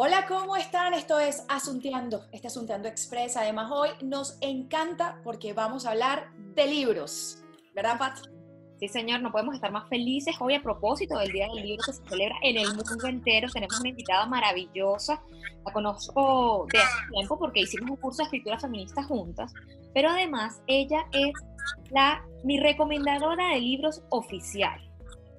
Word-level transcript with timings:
Hola, 0.00 0.26
¿cómo 0.28 0.54
están? 0.54 0.94
Esto 0.94 1.18
es 1.18 1.44
Asunteando, 1.48 2.26
este 2.30 2.46
Asunteando 2.46 2.86
Express. 2.86 3.36
Además, 3.36 3.68
hoy 3.72 3.88
nos 4.00 4.38
encanta 4.40 5.20
porque 5.24 5.54
vamos 5.54 5.86
a 5.86 5.90
hablar 5.90 6.30
de 6.54 6.68
libros, 6.68 7.42
¿verdad, 7.74 7.98
Pat? 7.98 8.16
Sí, 8.78 8.86
señor, 8.86 9.22
no 9.22 9.32
podemos 9.32 9.56
estar 9.56 9.72
más 9.72 9.88
felices. 9.88 10.36
Hoy, 10.38 10.54
a 10.54 10.62
propósito 10.62 11.18
del 11.18 11.32
Día 11.32 11.48
del 11.52 11.66
Libro 11.66 11.82
que 11.84 11.92
se 11.92 12.04
celebra 12.04 12.36
en 12.44 12.58
el 12.58 12.68
mundo 12.76 13.08
entero, 13.08 13.48
tenemos 13.52 13.80
una 13.80 13.88
invitada 13.88 14.24
maravillosa. 14.26 15.20
La 15.66 15.72
conozco 15.72 16.68
de 16.72 16.78
hace 16.78 17.10
tiempo 17.10 17.36
porque 17.36 17.62
hicimos 17.62 17.90
un 17.90 17.96
curso 17.96 18.18
de 18.18 18.26
escritura 18.26 18.60
feminista 18.60 19.02
juntas, 19.02 19.52
pero 19.94 20.10
además 20.10 20.62
ella 20.68 21.06
es 21.10 21.32
la, 21.90 22.24
mi 22.44 22.60
recomendadora 22.60 23.48
de 23.48 23.58
libros 23.58 24.04
oficial. 24.10 24.87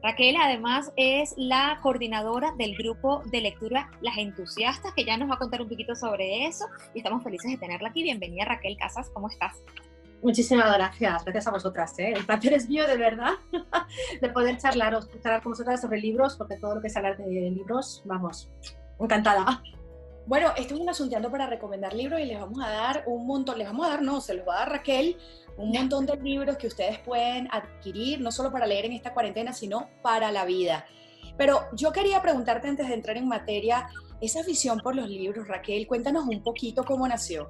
Raquel 0.02 0.38
además 0.42 0.94
es 0.96 1.34
la 1.36 1.78
coordinadora 1.82 2.54
del 2.58 2.76
grupo 2.76 3.22
de 3.26 3.42
lectura 3.42 3.92
Las 4.02 4.18
Entusiastas, 4.18 4.94
que 4.94 5.04
ya 5.04 5.18
nos 5.18 5.30
va 5.30 5.36
a 5.36 5.38
contar 5.38 5.62
un 5.62 5.68
poquito 5.68 5.94
sobre 5.94 6.48
eso 6.48 6.66
y 6.94 7.00
estamos 7.00 7.22
felices 7.22 7.52
de 7.52 7.58
tenerla 7.58 7.90
aquí. 7.90 8.04
Bienvenida 8.04 8.46
Raquel 8.46 8.78
Casas, 8.78 9.10
¿cómo 9.14 9.28
estás? 9.28 9.62
Muchísimas 10.22 10.74
gracias, 10.74 11.26
gracias 11.26 11.48
a 11.48 11.52
vosotras. 11.52 12.00
¿eh? 12.00 12.14
El 12.16 12.26
placer 12.26 12.54
es 12.54 12.70
mío, 12.70 12.88
de 12.88 12.96
verdad, 12.96 13.34
de 14.22 14.30
poder 14.30 14.58
charlar, 14.58 14.98
charlar 15.22 15.44
con 15.44 15.52
vosotras 15.52 15.82
sobre 15.82 16.00
libros, 16.00 16.38
porque 16.38 16.56
todo 16.56 16.76
lo 16.76 16.82
que 16.82 16.88
es 16.88 16.96
hablar 16.96 17.18
de 17.18 17.52
libros, 17.52 18.02
vamos, 18.06 18.50
encantada. 19.00 19.62
Bueno, 20.30 20.54
esto 20.56 20.76
es 20.76 20.80
un 20.80 20.88
asunteando 20.88 21.32
para 21.32 21.48
recomendar 21.48 21.92
libros 21.92 22.20
y 22.20 22.26
les 22.26 22.40
vamos 22.40 22.64
a 22.64 22.70
dar 22.70 23.04
un 23.08 23.26
montón, 23.26 23.58
les 23.58 23.66
vamos 23.66 23.88
a 23.88 23.90
dar, 23.90 24.04
no, 24.04 24.22
se 24.22 24.36
los 24.36 24.48
va 24.48 24.58
a 24.58 24.60
dar 24.60 24.70
Raquel, 24.74 25.18
un 25.58 25.72
montón 25.72 26.06
de 26.06 26.18
libros 26.18 26.56
que 26.56 26.68
ustedes 26.68 27.00
pueden 27.00 27.48
adquirir, 27.52 28.22
no 28.22 28.32
solo 28.32 28.52
para 28.52 28.68
leer 28.68 28.86
en 28.86 28.94
esta 28.94 29.12
cuarentena, 29.12 29.54
sino 29.54 29.90
para 30.04 30.32
la 30.32 30.46
vida. 30.46 30.86
Pero 31.36 31.62
yo 31.74 31.92
quería 31.92 32.22
preguntarte 32.22 32.68
antes 32.68 32.88
de 32.88 32.94
entrar 32.94 33.18
en 33.18 33.28
materia, 33.28 33.90
esa 34.22 34.42
afición 34.42 34.80
por 34.82 34.96
los 34.96 35.10
libros, 35.10 35.48
Raquel, 35.48 35.88
cuéntanos 35.88 36.28
un 36.28 36.44
poquito 36.44 36.84
cómo 36.84 37.08
nació. 37.08 37.50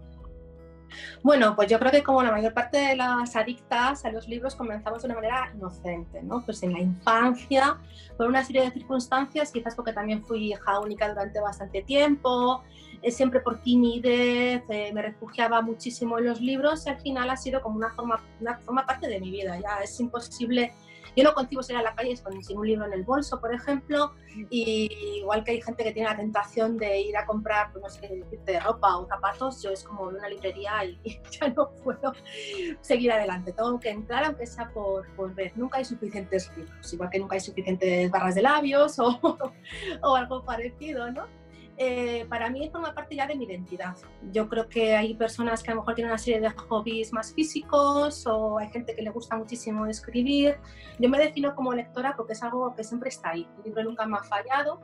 Bueno, 1.24 1.56
pues 1.56 1.70
yo 1.70 1.80
creo 1.80 1.92
que 1.92 2.04
como 2.04 2.24
la 2.24 2.32
mayor 2.32 2.54
parte 2.54 2.78
de 2.78 2.96
las 2.96 3.36
adictas 3.36 4.06
a 4.06 4.12
los 4.12 4.28
libros 4.28 4.56
comenzamos 4.56 5.02
de 5.02 5.08
una 5.08 5.16
manera 5.16 5.52
inocente, 5.56 6.22
¿no? 6.24 6.44
Pues 6.46 6.64
en 6.64 6.74
la 6.74 6.80
infancia, 6.80 7.78
por 8.18 8.28
una 8.28 8.44
serie 8.44 8.64
de 8.64 8.72
circunstancias, 8.72 9.52
quizás 9.52 9.76
porque 9.76 9.94
también 9.94 10.24
fui 10.26 10.52
hija 10.52 10.80
única 10.80 11.10
durante 11.10 11.40
bastante 11.40 11.82
tiempo, 11.82 12.64
eh, 13.02 13.12
siempre 13.12 13.40
por 13.40 13.62
timidez, 13.62 14.64
eh, 14.70 14.92
me 14.94 15.02
refugiaba 15.02 15.62
muchísimo 15.62 16.18
en 16.20 16.26
los 16.26 16.42
libros 16.42 16.86
y 16.86 16.90
al 16.90 17.00
final 17.00 17.30
ha 17.30 17.38
sido 17.38 17.62
como 17.62 17.78
una 17.78 17.92
forma, 17.92 18.22
una 18.40 18.58
forma 18.60 18.86
parte 18.86 19.08
de 19.08 19.20
mi 19.20 19.32
vida, 19.32 19.60
ya 19.60 19.84
es 19.84 20.00
imposible 20.00 20.74
yo 21.20 21.24
no 21.26 21.34
concibo 21.34 21.62
salir 21.62 21.82
a 21.82 21.84
la 21.84 21.96
calle 21.96 22.16
sin 22.16 22.58
un 22.58 22.66
libro 22.66 22.86
en 22.86 22.94
el 22.94 23.04
bolso, 23.04 23.40
por 23.42 23.54
ejemplo, 23.54 24.14
y 24.50 24.90
igual 25.20 25.44
que 25.44 25.52
hay 25.52 25.62
gente 25.62 25.84
que 25.84 25.92
tiene 25.92 26.08
la 26.08 26.16
tentación 26.16 26.78
de 26.78 27.02
ir 27.02 27.18
a 27.18 27.26
comprar, 27.26 27.72
pues 27.72 27.84
no 27.84 27.90
sé, 27.90 28.24
de 28.46 28.60
ropa 28.60 28.98
o 28.98 29.06
zapatos, 29.08 29.62
yo 29.62 29.72
es 29.72 29.84
como 29.84 30.04
una 30.04 30.30
librería 30.30 30.86
y, 30.86 30.98
ya 31.32 31.50
no 31.50 31.72
puedo 31.84 32.14
seguir 32.82 33.12
adelante. 33.12 33.52
Tengo 33.52 33.80
que 33.80 33.90
entrar, 33.90 34.24
aunque 34.24 34.46
sea 34.46 34.70
por, 34.70 35.08
por 35.16 35.34
ver. 35.36 35.52
Nunca 35.56 35.80
hay 35.80 35.86
suficientes 35.86 36.52
libros, 36.56 36.94
igual 36.94 37.10
que 37.10 37.20
nunca 37.20 37.36
hay 37.36 37.42
suficientes 37.42 38.10
barras 38.10 38.36
de 38.36 38.42
labios 38.42 38.98
o, 39.00 39.20
o 40.02 40.16
algo 40.16 40.46
parecido, 40.46 41.12
¿no? 41.12 41.39
Eh, 41.82 42.26
para 42.28 42.50
mí 42.50 42.70
forma 42.70 42.94
parte 42.94 43.16
ya 43.16 43.26
de 43.26 43.36
mi 43.36 43.46
identidad. 43.46 43.96
Yo 44.34 44.50
creo 44.50 44.68
que 44.68 44.98
hay 44.98 45.14
personas 45.14 45.64
que 45.64 45.72
a 45.72 45.76
lo 45.76 45.80
mejor 45.80 45.96
tienen 45.96 46.12
una 46.12 46.18
serie 46.18 46.42
de 46.42 46.50
hobbies 46.50 47.14
más 47.14 47.34
físicos 47.34 48.28
o 48.28 48.58
hay 48.58 48.70
gente 48.70 48.94
que 48.94 49.02
le 49.02 49.10
gusta 49.12 49.38
muchísimo 49.38 49.86
escribir. 49.86 50.58
Yo 51.00 51.08
me 51.08 51.18
defino 51.18 51.56
como 51.56 51.74
lectora 51.74 52.16
porque 52.18 52.34
es 52.34 52.44
algo 52.44 52.76
que 52.76 52.84
siempre 52.84 53.08
está 53.08 53.30
ahí. 53.30 53.48
El 53.60 53.64
libro 53.64 53.84
nunca 53.86 54.06
me 54.06 54.18
ha 54.18 54.24
fallado. 54.24 54.82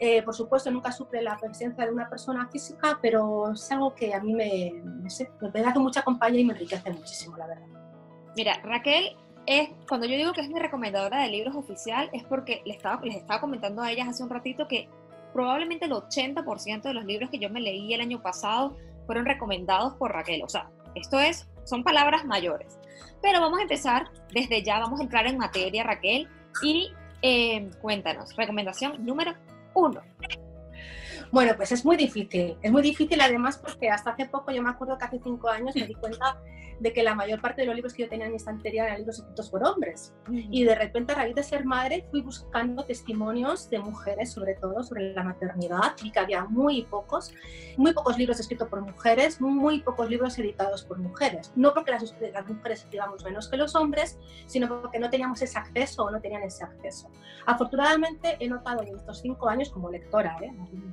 Eh, 0.00 0.22
por 0.22 0.34
supuesto, 0.34 0.70
nunca 0.70 0.92
suple 0.92 1.22
la 1.22 1.34
presencia 1.38 1.86
de 1.86 1.92
una 1.92 2.10
persona 2.10 2.46
física, 2.50 2.98
pero 3.00 3.52
es 3.52 3.72
algo 3.72 3.94
que 3.94 4.12
a 4.12 4.20
mí 4.20 4.34
me, 4.34 4.82
me, 4.84 5.08
sé, 5.08 5.30
me 5.40 5.60
hace 5.60 5.78
mucha 5.78 6.02
compañía 6.02 6.42
y 6.42 6.44
me 6.44 6.52
enriquece 6.52 6.92
muchísimo, 6.92 7.38
la 7.38 7.46
verdad. 7.46 7.66
Mira, 8.36 8.60
Raquel 8.64 9.16
es, 9.46 9.70
cuando 9.88 10.06
yo 10.06 10.14
digo 10.14 10.34
que 10.34 10.42
es 10.42 10.48
mi 10.50 10.60
recomendadora 10.60 11.22
de 11.22 11.28
libros 11.28 11.56
oficial, 11.56 12.10
es 12.12 12.22
porque 12.24 12.60
les 12.66 12.76
estaba, 12.76 13.02
les 13.02 13.16
estaba 13.16 13.40
comentando 13.40 13.80
a 13.80 13.90
ellas 13.90 14.08
hace 14.08 14.22
un 14.22 14.28
ratito 14.28 14.68
que 14.68 14.90
probablemente 15.32 15.86
el 15.86 15.92
80% 15.92 16.82
de 16.82 16.94
los 16.94 17.04
libros 17.04 17.30
que 17.30 17.38
yo 17.38 17.50
me 17.50 17.60
leí 17.60 17.92
el 17.94 18.00
año 18.00 18.22
pasado 18.22 18.76
fueron 19.06 19.24
recomendados 19.24 19.94
por 19.94 20.12
Raquel. 20.12 20.42
O 20.42 20.48
sea, 20.48 20.70
esto 20.94 21.18
es, 21.18 21.48
son 21.64 21.84
palabras 21.84 22.24
mayores. 22.24 22.78
Pero 23.22 23.40
vamos 23.40 23.58
a 23.58 23.62
empezar 23.62 24.10
desde 24.32 24.62
ya, 24.62 24.78
vamos 24.78 25.00
a 25.00 25.02
entrar 25.02 25.26
en 25.26 25.38
materia, 25.38 25.84
Raquel, 25.84 26.28
y 26.62 26.92
eh, 27.22 27.70
cuéntanos, 27.80 28.36
recomendación 28.36 29.04
número 29.04 29.34
uno. 29.74 30.00
Bueno, 31.30 31.52
pues 31.56 31.72
es 31.72 31.84
muy 31.84 31.96
difícil. 31.96 32.56
Es 32.62 32.72
muy 32.72 32.82
difícil 32.82 33.20
además 33.20 33.58
porque 33.58 33.90
hasta 33.90 34.10
hace 34.10 34.26
poco, 34.26 34.50
yo 34.50 34.62
me 34.62 34.70
acuerdo 34.70 34.96
que 34.98 35.04
hace 35.04 35.20
cinco 35.22 35.48
años 35.48 35.74
me 35.74 35.86
di 35.86 35.94
cuenta 35.94 36.40
de 36.80 36.92
que 36.92 37.02
la 37.02 37.14
mayor 37.14 37.40
parte 37.40 37.62
de 37.62 37.66
los 37.66 37.74
libros 37.74 37.92
que 37.92 38.04
yo 38.04 38.08
tenía 38.08 38.26
en 38.26 38.32
mi 38.32 38.36
estantería 38.36 38.84
eran 38.84 38.98
libros 38.98 39.18
escritos 39.18 39.50
por 39.50 39.64
hombres. 39.64 40.14
Y 40.30 40.64
de 40.64 40.74
repente, 40.74 41.12
a 41.12 41.16
raíz 41.16 41.34
de 41.34 41.42
ser 41.42 41.64
madre, 41.64 42.06
fui 42.10 42.22
buscando 42.22 42.84
testimonios 42.84 43.68
de 43.68 43.78
mujeres, 43.80 44.32
sobre 44.32 44.54
todo 44.54 44.82
sobre 44.82 45.12
la 45.12 45.24
maternidad, 45.24 45.94
y 46.02 46.10
que 46.10 46.18
había 46.18 46.44
muy 46.44 46.82
pocos, 46.82 47.32
muy 47.76 47.92
pocos 47.92 48.16
libros 48.16 48.38
escritos 48.40 48.68
por 48.68 48.80
mujeres, 48.80 49.40
muy 49.40 49.80
pocos 49.82 50.08
libros 50.08 50.38
editados 50.38 50.84
por 50.84 50.98
mujeres. 50.98 51.52
No 51.56 51.74
porque 51.74 51.90
las, 51.90 52.14
las 52.32 52.46
mujeres 52.46 52.80
escribamos 52.80 53.24
menos 53.24 53.48
que 53.48 53.56
los 53.56 53.74
hombres, 53.74 54.18
sino 54.46 54.68
porque 54.68 54.98
no 54.98 55.10
teníamos 55.10 55.42
ese 55.42 55.58
acceso 55.58 56.04
o 56.04 56.10
no 56.10 56.20
tenían 56.20 56.42
ese 56.42 56.64
acceso. 56.64 57.10
Afortunadamente, 57.46 58.36
he 58.38 58.48
notado 58.48 58.82
en 58.82 58.96
estos 58.96 59.20
cinco 59.20 59.48
años 59.48 59.70
como 59.70 59.90
lectora, 59.90 60.36
¿eh? 60.42 60.52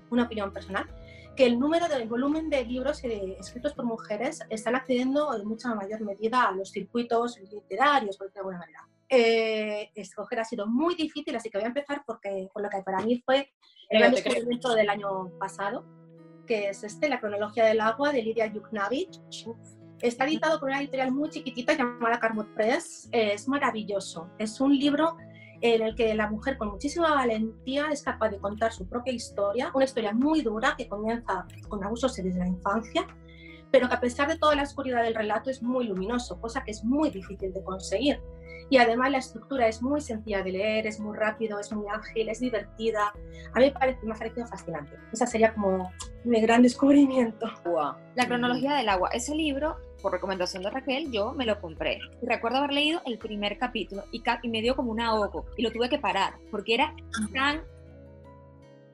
una 0.09 0.24
opinión 0.25 0.51
personal, 0.51 0.87
que 1.35 1.45
el 1.45 1.59
número 1.59 1.87
del 1.87 2.07
volumen 2.07 2.49
de 2.49 2.63
libros 2.63 3.03
eh, 3.03 3.35
escritos 3.39 3.73
por 3.73 3.85
mujeres 3.85 4.39
están 4.49 4.75
accediendo 4.75 5.35
en 5.35 5.45
mucha 5.45 5.73
mayor 5.75 6.01
medida 6.01 6.43
a 6.47 6.51
los 6.51 6.71
circuitos 6.71 7.37
literarios, 7.39 8.17
por 8.17 8.27
decirlo 8.27 8.49
de 8.49 8.55
alguna 8.55 8.59
manera. 8.59 8.87
Eh, 9.09 9.91
escoger 9.95 10.39
ha 10.39 10.45
sido 10.45 10.65
muy 10.65 10.95
difícil, 10.95 11.35
así 11.35 11.49
que 11.49 11.57
voy 11.57 11.65
a 11.65 11.67
empezar 11.67 12.03
porque, 12.05 12.49
por 12.53 12.63
lo 12.63 12.69
que 12.69 12.81
para 12.81 13.01
mí 13.01 13.21
fue 13.23 13.49
el 13.89 13.99
gran 13.99 14.11
descubrimiento 14.11 14.73
del 14.73 14.89
año 14.89 15.29
pasado, 15.37 15.85
que 16.47 16.69
es 16.69 16.83
este, 16.83 17.09
La 17.09 17.19
cronología 17.19 17.65
del 17.65 17.81
agua, 17.81 18.11
de 18.11 18.21
Lidia 18.21 18.47
Yuknavich. 18.47 19.19
Está 20.01 20.25
editado 20.25 20.59
por 20.59 20.69
una 20.69 20.79
editorial 20.79 21.11
muy 21.11 21.29
chiquitita 21.29 21.73
llamada 21.73 22.19
Carmot 22.19 22.53
Press. 22.53 23.09
es 23.11 23.47
maravilloso. 23.47 24.29
Es 24.37 24.59
un 24.59 24.77
libro 24.77 25.17
en 25.73 25.81
el 25.81 25.95
que 25.95 26.13
la 26.13 26.29
mujer 26.29 26.57
con 26.57 26.69
muchísima 26.69 27.15
valentía 27.15 27.87
es 27.91 28.03
capaz 28.03 28.29
de 28.29 28.37
contar 28.37 28.71
su 28.71 28.87
propia 28.87 29.13
historia, 29.13 29.71
una 29.73 29.85
historia 29.85 30.13
muy 30.13 30.41
dura 30.41 30.75
que 30.77 30.87
comienza 30.87 31.47
con 31.67 31.83
abusos 31.83 32.15
desde 32.15 32.37
la 32.37 32.47
infancia, 32.47 33.07
pero 33.71 33.87
que 33.87 33.95
a 33.95 33.99
pesar 33.99 34.27
de 34.27 34.37
toda 34.37 34.55
la 34.55 34.63
oscuridad 34.63 35.03
del 35.03 35.15
relato 35.15 35.49
es 35.49 35.63
muy 35.63 35.85
luminoso, 35.85 36.39
cosa 36.39 36.63
que 36.63 36.71
es 36.71 36.83
muy 36.83 37.09
difícil 37.09 37.51
de 37.51 37.63
conseguir. 37.63 38.21
Y 38.69 38.77
además 38.77 39.11
la 39.11 39.19
estructura 39.19 39.67
es 39.67 39.81
muy 39.81 40.01
sencilla 40.01 40.41
de 40.41 40.51
leer, 40.51 40.87
es 40.87 40.99
muy 40.99 41.15
rápido, 41.15 41.59
es 41.59 41.71
muy 41.71 41.85
ágil, 41.87 42.29
es 42.29 42.39
divertida. 42.39 43.13
A 43.53 43.59
mí 43.59 43.65
me, 43.65 43.71
parece, 43.71 43.99
me 44.03 44.13
ha 44.13 44.15
parecido 44.15 44.47
fascinante. 44.47 44.97
Esa 45.11 45.27
sería 45.27 45.53
como 45.53 45.91
mi 46.23 46.41
gran 46.41 46.63
descubrimiento. 46.63 47.47
La 48.15 48.27
cronología 48.27 48.73
del 48.75 48.89
agua. 48.89 49.09
Ese 49.13 49.35
libro 49.35 49.77
por 50.05 50.13
recomendación 50.13 50.61
de 50.61 50.69
Raquel, 50.69 51.11
yo 51.11 51.33
me 51.33 51.47
lo 51.47 51.59
compré. 51.59 51.99
Y 52.21 52.27
recuerdo 52.27 52.59
haber 52.59 52.73
leído 52.73 53.01
el 53.07 53.17
primer 53.17 53.57
capítulo 53.57 54.03
y, 54.11 54.21
y 54.43 54.49
me 54.49 54.61
dio 54.61 54.75
como 54.75 54.91
un 54.91 55.01
ahogo 55.01 55.47
y 55.57 55.63
lo 55.63 55.71
tuve 55.71 55.89
que 55.89 55.97
parar 55.97 56.35
porque 56.51 56.75
era 56.75 56.95
tan 57.33 57.63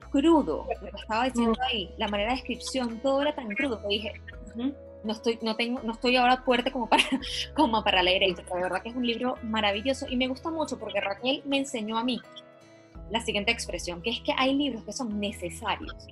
crudo 0.10 0.66
lo 0.82 0.90
que 0.90 0.96
estaba 0.96 1.26
diciendo 1.26 1.60
ahí, 1.70 1.94
la 1.98 2.08
manera 2.08 2.30
de 2.30 2.38
descripción, 2.38 3.02
todo 3.02 3.24
era 3.24 3.36
tan 3.36 3.50
crudo 3.50 3.82
que 3.82 3.88
dije, 3.90 4.14
no 4.56 5.12
estoy, 5.12 5.38
no 5.42 5.58
tengo, 5.58 5.82
no 5.84 5.92
estoy 5.92 6.16
ahora 6.16 6.38
fuerte 6.44 6.72
como 6.72 6.88
para, 6.88 7.04
como 7.58 7.84
para 7.84 8.02
leer 8.04 8.24
esto. 8.24 8.44
La 8.56 8.62
verdad 8.62 8.82
que 8.82 8.88
es 8.88 8.96
un 8.96 9.06
libro 9.06 9.36
maravilloso 9.44 10.08
y 10.08 10.16
me 10.16 10.30
gusta 10.30 10.50
mucho 10.50 10.80
porque 10.80 11.02
Raquel 11.02 11.44
me 11.46 11.58
enseñó 11.58 11.98
a 11.98 12.06
mí 12.06 12.22
la 13.10 13.20
siguiente 13.20 13.52
expresión, 13.52 14.02
que 14.02 14.12
es 14.12 14.22
que 14.22 14.32
hay 14.38 14.54
libros 14.54 14.86
que 14.86 14.94
son 14.94 15.20
necesarios, 15.20 16.08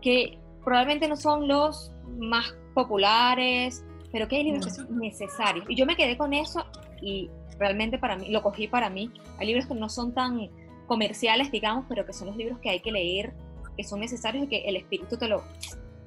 que 0.00 0.38
probablemente 0.66 1.06
no 1.06 1.14
son 1.14 1.46
los 1.46 1.92
más 2.18 2.52
populares, 2.74 3.84
pero 4.10 4.26
que 4.26 4.34
hay 4.36 4.42
libros 4.42 4.66
que 4.66 4.72
son 4.72 4.98
necesarios. 4.98 5.64
Y 5.68 5.76
yo 5.76 5.86
me 5.86 5.94
quedé 5.94 6.18
con 6.18 6.34
eso 6.34 6.66
y 7.00 7.30
realmente 7.56 7.98
para 7.98 8.16
mí, 8.16 8.30
lo 8.30 8.42
cogí 8.42 8.66
para 8.66 8.90
mí. 8.90 9.12
Hay 9.38 9.46
libros 9.46 9.66
que 9.66 9.76
no 9.76 9.88
son 9.88 10.12
tan 10.12 10.50
comerciales, 10.88 11.52
digamos, 11.52 11.84
pero 11.88 12.04
que 12.04 12.12
son 12.12 12.26
los 12.26 12.36
libros 12.36 12.58
que 12.58 12.70
hay 12.70 12.80
que 12.80 12.90
leer, 12.90 13.32
que 13.76 13.84
son 13.84 14.00
necesarios 14.00 14.46
y 14.46 14.48
que 14.48 14.58
el 14.64 14.74
espíritu 14.74 15.16
te 15.16 15.28
lo 15.28 15.44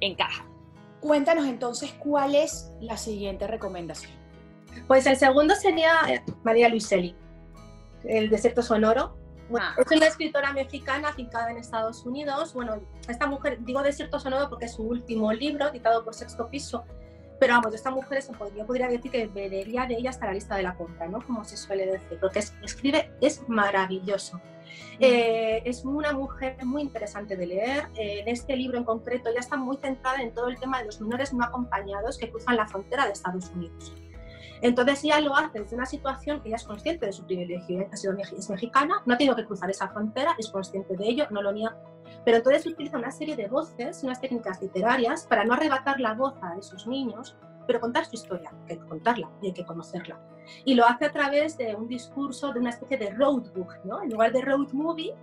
encaja. 0.02 0.46
Cuéntanos 1.00 1.46
entonces 1.48 1.94
cuál 1.98 2.36
es 2.36 2.70
la 2.82 2.98
siguiente 2.98 3.48
recomendación. 3.48 4.12
Pues 4.88 5.06
el 5.06 5.16
segundo 5.16 5.56
sería 5.56 5.94
eh, 6.10 6.22
María 6.44 6.68
Luiselli, 6.68 7.16
El 8.04 8.30
desierto 8.30 8.62
sonoro, 8.62 9.16
Ah. 9.58 9.76
Es 9.78 9.92
una 9.96 10.08
escritora 10.08 10.54
mexicana 10.54 11.10
afincada 11.10 11.52
en 11.52 11.58
Estados 11.58 12.06
Unidos. 12.06 12.54
Bueno, 12.54 12.82
esta 13.08 13.28
mujer, 13.28 13.58
digo 13.62 13.82
de 13.82 13.94
cierto 13.94 14.20
sonoro 14.20 14.50
porque 14.50 14.66
es 14.66 14.74
su 14.74 14.84
último 14.84 15.32
libro, 15.34 15.68
editado 15.68 16.04
por 16.04 16.14
Sexto 16.14 16.50
Piso, 16.50 16.84
pero 17.40 17.54
vamos, 17.54 17.74
esta 17.74 17.90
mujer 17.90 18.22
se 18.22 18.34
podría, 18.34 18.66
podría 18.66 18.88
decir 18.88 19.10
que 19.12 19.28
vería 19.28 19.86
de 19.86 19.96
ella 19.96 20.10
hasta 20.10 20.26
la 20.26 20.34
lista 20.34 20.56
de 20.56 20.64
la 20.64 20.76
compra, 20.76 21.08
¿no? 21.08 21.26
Como 21.26 21.44
se 21.46 21.56
suele 21.56 21.86
decir, 21.86 22.18
porque 22.20 22.40
es, 22.40 22.54
escribe 22.62 23.12
es 23.22 23.48
maravilloso. 23.48 24.42
Eh, 25.00 25.62
es 25.66 25.86
una 25.86 26.12
mujer 26.12 26.58
muy 26.66 26.82
interesante 26.82 27.36
de 27.36 27.48
leer. 27.48 27.88
en 27.96 28.28
este 28.28 28.56
libro 28.56 28.78
en 28.78 28.84
concreto 28.84 29.30
ya 29.34 29.40
está 29.40 29.56
muy 29.56 29.78
centrada 29.78 30.22
en 30.22 30.34
todo 30.34 30.50
el 30.50 30.60
tema 30.60 30.80
de 30.80 30.86
los 30.86 31.00
menores 31.00 31.34
no 31.34 31.44
acompañados 31.44 32.18
que 32.18 32.30
cruzan 32.30 32.58
la 32.58 32.68
frontera 32.68 33.06
de 33.06 33.14
Estados 33.14 33.50
Unidos. 33.56 33.94
Entonces 34.62 35.04
ella 35.04 35.22
lo 35.22 35.36
hace 35.36 35.60
desde 35.60 35.76
una 35.76 35.86
situación 35.86 36.42
que 36.42 36.50
ella 36.50 36.58
es 36.58 36.64
consciente 36.64 37.06
de 37.06 37.14
su 37.14 37.26
privilegio, 37.26 37.88
ha 37.92 37.96
sido, 37.96 38.16
es 38.18 38.50
mexicana, 38.50 39.02
no 39.06 39.14
ha 39.14 39.18
tenido 39.18 39.36
que 39.36 39.46
cruzar 39.46 39.70
esa 39.70 39.88
frontera, 39.88 40.36
es 40.38 40.50
consciente 40.50 40.96
de 40.98 41.06
ello, 41.08 41.28
no 41.30 41.42
lo 41.42 41.52
niega, 41.52 41.78
pero 42.26 42.38
entonces 42.38 42.66
utiliza 42.66 42.98
una 42.98 43.12
serie 43.12 43.36
de 43.36 43.48
voces 43.48 44.04
unas 44.04 44.20
técnicas 44.20 44.62
literarias 44.62 45.26
para 45.28 45.46
no 45.46 45.54
arrebatar 45.54 46.00
la 46.00 46.14
voz 46.14 46.34
a 46.42 46.58
esos 46.58 46.88
niños, 46.88 47.38
pero 47.68 47.80
contar 47.80 48.06
su 48.06 48.16
historia, 48.16 48.52
hay 48.68 48.78
que 48.78 48.88
contarla 48.88 49.30
y 49.42 49.48
hay 49.48 49.54
que 49.54 49.66
conocerla. 49.66 50.20
Y 50.66 50.74
lo 50.74 50.86
hace 50.86 51.06
a 51.06 51.12
través 51.12 51.56
de 51.58 51.76
un 51.76 51.88
discurso, 51.88 52.52
de 52.52 52.60
una 52.60 52.72
especie 52.72 52.98
de 52.98 53.12
roadbook, 53.12 53.86
¿no? 53.86 54.02
En 54.02 54.10
lugar 54.10 54.32
de 54.32 54.42
road 54.42 54.72
movie, 54.72 55.14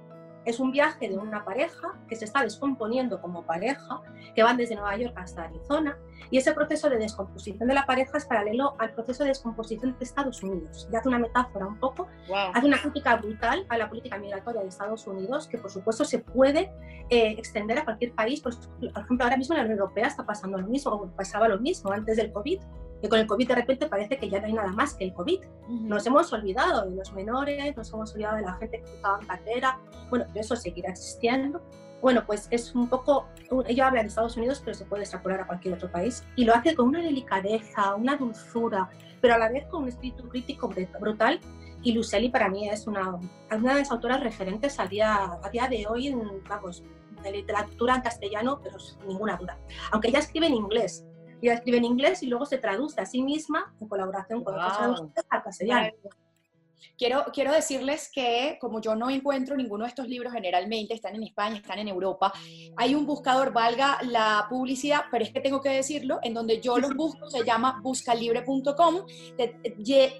es 0.46 0.60
un 0.60 0.70
viaje 0.70 1.08
de 1.08 1.19
una 1.19 1.44
pareja 1.44 1.98
que 2.08 2.14
se 2.14 2.25
está 2.25 2.43
descomponiendo 2.43 3.20
como 3.20 3.44
pareja, 3.44 4.00
que 4.34 4.43
van 4.44 4.56
desde 4.56 4.76
Nueva 4.76 4.96
York 4.96 5.12
hasta 5.16 5.43
Arizona, 5.43 5.98
y 6.31 6.38
ese 6.38 6.52
proceso 6.52 6.88
de 6.88 6.98
descomposición 6.98 7.69
de 7.69 7.75
la 7.75 7.84
pareja 7.84 8.16
es 8.16 8.25
paralelo 8.25 8.76
al 8.78 8.93
proceso 8.93 9.25
de 9.25 9.31
descomposición 9.31 9.96
de 9.98 10.04
Ejemplos 10.04 10.43
Unidos. 10.43 10.88
Y 10.90 10.96
hace 10.96 11.08
una 11.08 11.19
metáfora 11.19 11.66
un 11.66 11.78
poco, 11.78 12.06
hace 12.54 12.66
una 12.66 12.81
crítica 12.81 13.16
brutal 13.16 13.66
a 13.69 13.76
la 13.76 13.88
política 13.88 14.19
migratoria 14.19 14.62
de 14.62 14.69
Estados 14.69 15.06
Unidos, 15.06 15.48
que 15.48 15.58
por 15.58 15.70
supuesto 15.70 16.04
se 16.04 16.20
puede 16.20 16.72
eh, 17.10 17.34
extender 17.37 17.78
a 17.78 17.84
cualquier 17.84 18.12
país. 18.12 18.40
Por, 18.40 18.54
por 18.56 19.02
ejemplo, 19.02 19.25
ahora 19.25 19.37
mismo 19.37 19.54
en 19.54 19.58
la 19.58 19.64
Unión 19.64 19.81
Europea 19.81 20.06
está 20.06 20.25
pasando 20.25 20.58
lo 20.58 20.66
mismo, 20.69 20.92
o 20.92 21.08
pasaba 21.08 21.49
lo 21.49 21.58
mismo 21.58 21.90
antes 21.90 22.16
del 22.16 22.32
COVID 22.32 22.60
que 23.06 23.10
con 23.10 23.20
el 23.20 23.26
COVID 23.26 23.48
de 23.48 23.54
repente 23.54 23.86
parece 23.86 24.18
que 24.18 24.28
ya 24.28 24.40
no 24.40 24.46
hay 24.46 24.52
nada 24.52 24.72
más 24.72 24.94
que 24.94 25.04
el 25.04 25.14
COVID. 25.14 25.40
Nos 25.68 26.06
hemos 26.06 26.32
olvidado 26.32 26.88
de 26.88 26.96
los 26.96 27.12
menores, 27.12 27.76
nos 27.76 27.92
hemos 27.92 28.12
olvidado 28.14 28.36
de 28.36 28.42
la 28.42 28.54
gente 28.54 28.82
que 28.82 28.94
estaba 28.94 29.20
en 29.20 29.26
cartera, 29.26 29.78
bueno, 30.10 30.26
eso 30.34 30.56
seguirá 30.56 30.90
existiendo. 30.90 31.62
Bueno, 32.02 32.24
pues 32.26 32.46
es 32.50 32.74
un 32.74 32.88
poco, 32.88 33.26
ella 33.66 33.88
habla 33.88 34.02
de 34.02 34.08
Estados 34.08 34.36
Unidos, 34.36 34.60
pero 34.64 34.74
se 34.74 34.84
puede 34.84 35.02
extrapolar 35.02 35.40
a 35.40 35.46
cualquier 35.46 35.74
otro 35.74 35.90
país 35.90 36.24
y 36.36 36.44
lo 36.44 36.54
hace 36.54 36.74
con 36.74 36.88
una 36.88 37.00
delicadeza, 37.00 37.94
una 37.94 38.16
dulzura, 38.16 38.90
pero 39.20 39.34
a 39.34 39.38
la 39.38 39.48
vez 39.48 39.66
con 39.68 39.84
un 39.84 39.88
espíritu 39.88 40.28
crítico 40.28 40.68
brutal. 41.00 41.40
Y 41.82 41.92
Luceli 41.92 42.30
para 42.30 42.48
mí 42.48 42.68
es 42.68 42.86
una, 42.86 43.16
una 43.50 43.74
de 43.74 43.80
las 43.80 43.90
autoras 43.92 44.20
referentes 44.20 44.78
a 44.80 44.86
día, 44.86 45.38
a 45.42 45.50
día 45.50 45.68
de 45.68 45.86
hoy 45.86 46.08
en, 46.08 46.42
vamos, 46.48 46.82
de 47.22 47.30
literatura 47.30 47.96
en 47.96 48.02
castellano, 48.02 48.60
pero 48.62 48.78
sin 48.78 49.06
ninguna 49.06 49.36
duda. 49.36 49.56
Aunque 49.92 50.08
ella 50.08 50.18
escribe 50.18 50.46
en 50.46 50.54
inglés, 50.54 51.04
ella 51.42 51.54
escribe 51.54 51.78
en 51.78 51.84
inglés 51.84 52.22
y 52.22 52.26
luego 52.26 52.46
se 52.46 52.58
traduce 52.58 53.00
a 53.00 53.06
sí 53.06 53.22
misma 53.22 53.74
en 53.80 53.88
colaboración 53.88 54.42
con 54.42 54.54
otros 54.54 54.76
traductores 54.76 55.26
al 55.28 55.42
castellano. 55.42 55.92
Quiero, 56.99 57.25
quiero 57.32 57.52
decirles 57.52 58.11
que 58.12 58.58
como 58.61 58.81
yo 58.81 58.94
no 58.94 59.11
encuentro 59.11 59.56
ninguno 59.56 59.84
de 59.84 59.90
estos 59.90 60.08
libros 60.08 60.32
generalmente, 60.32 60.94
están 60.94 61.14
en 61.14 61.25
España, 61.25 61.56
están 61.56 61.78
en 61.78 61.88
Europa, 61.88 62.32
hay 62.76 62.94
un 62.94 63.06
buscador, 63.06 63.52
valga 63.52 63.99
la 64.02 64.46
publicidad, 64.49 65.02
pero 65.11 65.25
es 65.25 65.31
que 65.31 65.40
tengo 65.40 65.61
que 65.61 65.70
decirlo, 65.70 66.19
en 66.23 66.34
donde 66.34 66.61
yo 66.61 66.78
los 66.78 66.94
busco, 66.94 67.28
se 67.31 67.44
llama 67.44 67.81
buscalibre.com, 67.82 69.06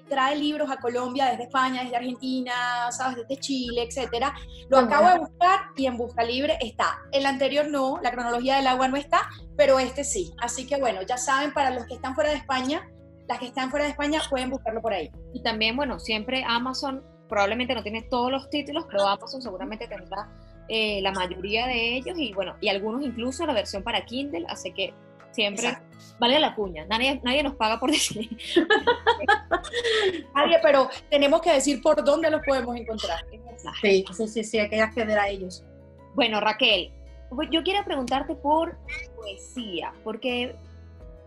trae 0.07 0.35
libros 0.35 0.69
a 0.69 0.77
Colombia 0.77 1.27
desde 1.27 1.43
España, 1.43 1.83
desde 1.83 1.95
Argentina, 1.95 2.91
¿sabes? 2.91 3.17
desde 3.17 3.41
Chile, 3.41 3.83
etcétera. 3.83 4.33
Lo 4.69 4.79
acabo 4.79 5.09
de 5.09 5.19
buscar 5.19 5.59
y 5.75 5.85
en 5.85 5.97
Buscalibre 5.97 6.57
está. 6.61 6.99
El 7.11 7.25
anterior 7.25 7.67
no, 7.67 7.99
la 8.01 8.11
cronología 8.11 8.57
del 8.57 8.67
agua 8.67 8.87
no 8.87 8.97
está, 8.97 9.29
pero 9.55 9.79
este 9.79 10.03
sí. 10.03 10.33
Así 10.39 10.67
que 10.67 10.77
bueno, 10.77 11.01
ya 11.01 11.17
saben, 11.17 11.53
para 11.53 11.71
los 11.71 11.85
que 11.85 11.95
están 11.95 12.15
fuera 12.15 12.29
de 12.29 12.37
España, 12.37 12.87
las 13.27 13.39
que 13.39 13.47
están 13.47 13.69
fuera 13.69 13.85
de 13.85 13.91
España 13.91 14.21
pueden 14.29 14.49
buscarlo 14.49 14.81
por 14.81 14.93
ahí. 14.93 15.11
Y 15.33 15.41
también, 15.41 15.75
bueno, 15.75 15.99
siempre 15.99 16.43
Amazon 16.47 17.03
probablemente 17.27 17.75
no 17.75 17.83
tiene 17.83 18.03
todos 18.03 18.31
los 18.31 18.49
títulos, 18.49 18.85
pero 18.89 19.05
Amazon 19.05 19.41
seguramente 19.41 19.87
tendrá 19.87 20.29
eh, 20.69 21.01
la 21.01 21.11
mayoría 21.11 21.67
de 21.67 21.97
ellos 21.97 22.17
y 22.17 22.33
bueno, 22.33 22.55
y 22.61 22.69
algunos 22.69 23.03
incluso 23.03 23.45
la 23.45 23.53
versión 23.53 23.83
para 23.83 24.05
Kindle, 24.05 24.45
así 24.49 24.71
que 24.73 24.93
siempre 25.31 25.77
vale 26.19 26.39
la 26.39 26.55
cuña. 26.55 26.85
Nadie, 26.85 27.19
nadie 27.23 27.43
nos 27.43 27.55
paga 27.55 27.79
por 27.79 27.91
decir. 27.91 28.29
nadie, 30.35 30.57
pero 30.63 30.89
tenemos 31.09 31.41
que 31.41 31.53
decir 31.53 31.81
por 31.81 32.03
dónde 32.03 32.31
los 32.31 32.41
podemos 32.45 32.75
encontrar. 32.75 33.25
Sí, 33.81 34.05
sí, 34.11 34.27
sí, 34.27 34.43
sí, 34.43 34.59
hay 34.59 34.69
que 34.69 34.81
acceder 34.81 35.19
a 35.19 35.29
ellos. 35.29 35.63
Bueno, 36.15 36.39
Raquel, 36.39 36.91
yo 37.51 37.63
quiero 37.63 37.83
preguntarte 37.83 38.35
por 38.35 38.77
poesía, 39.15 39.93
porque 40.03 40.55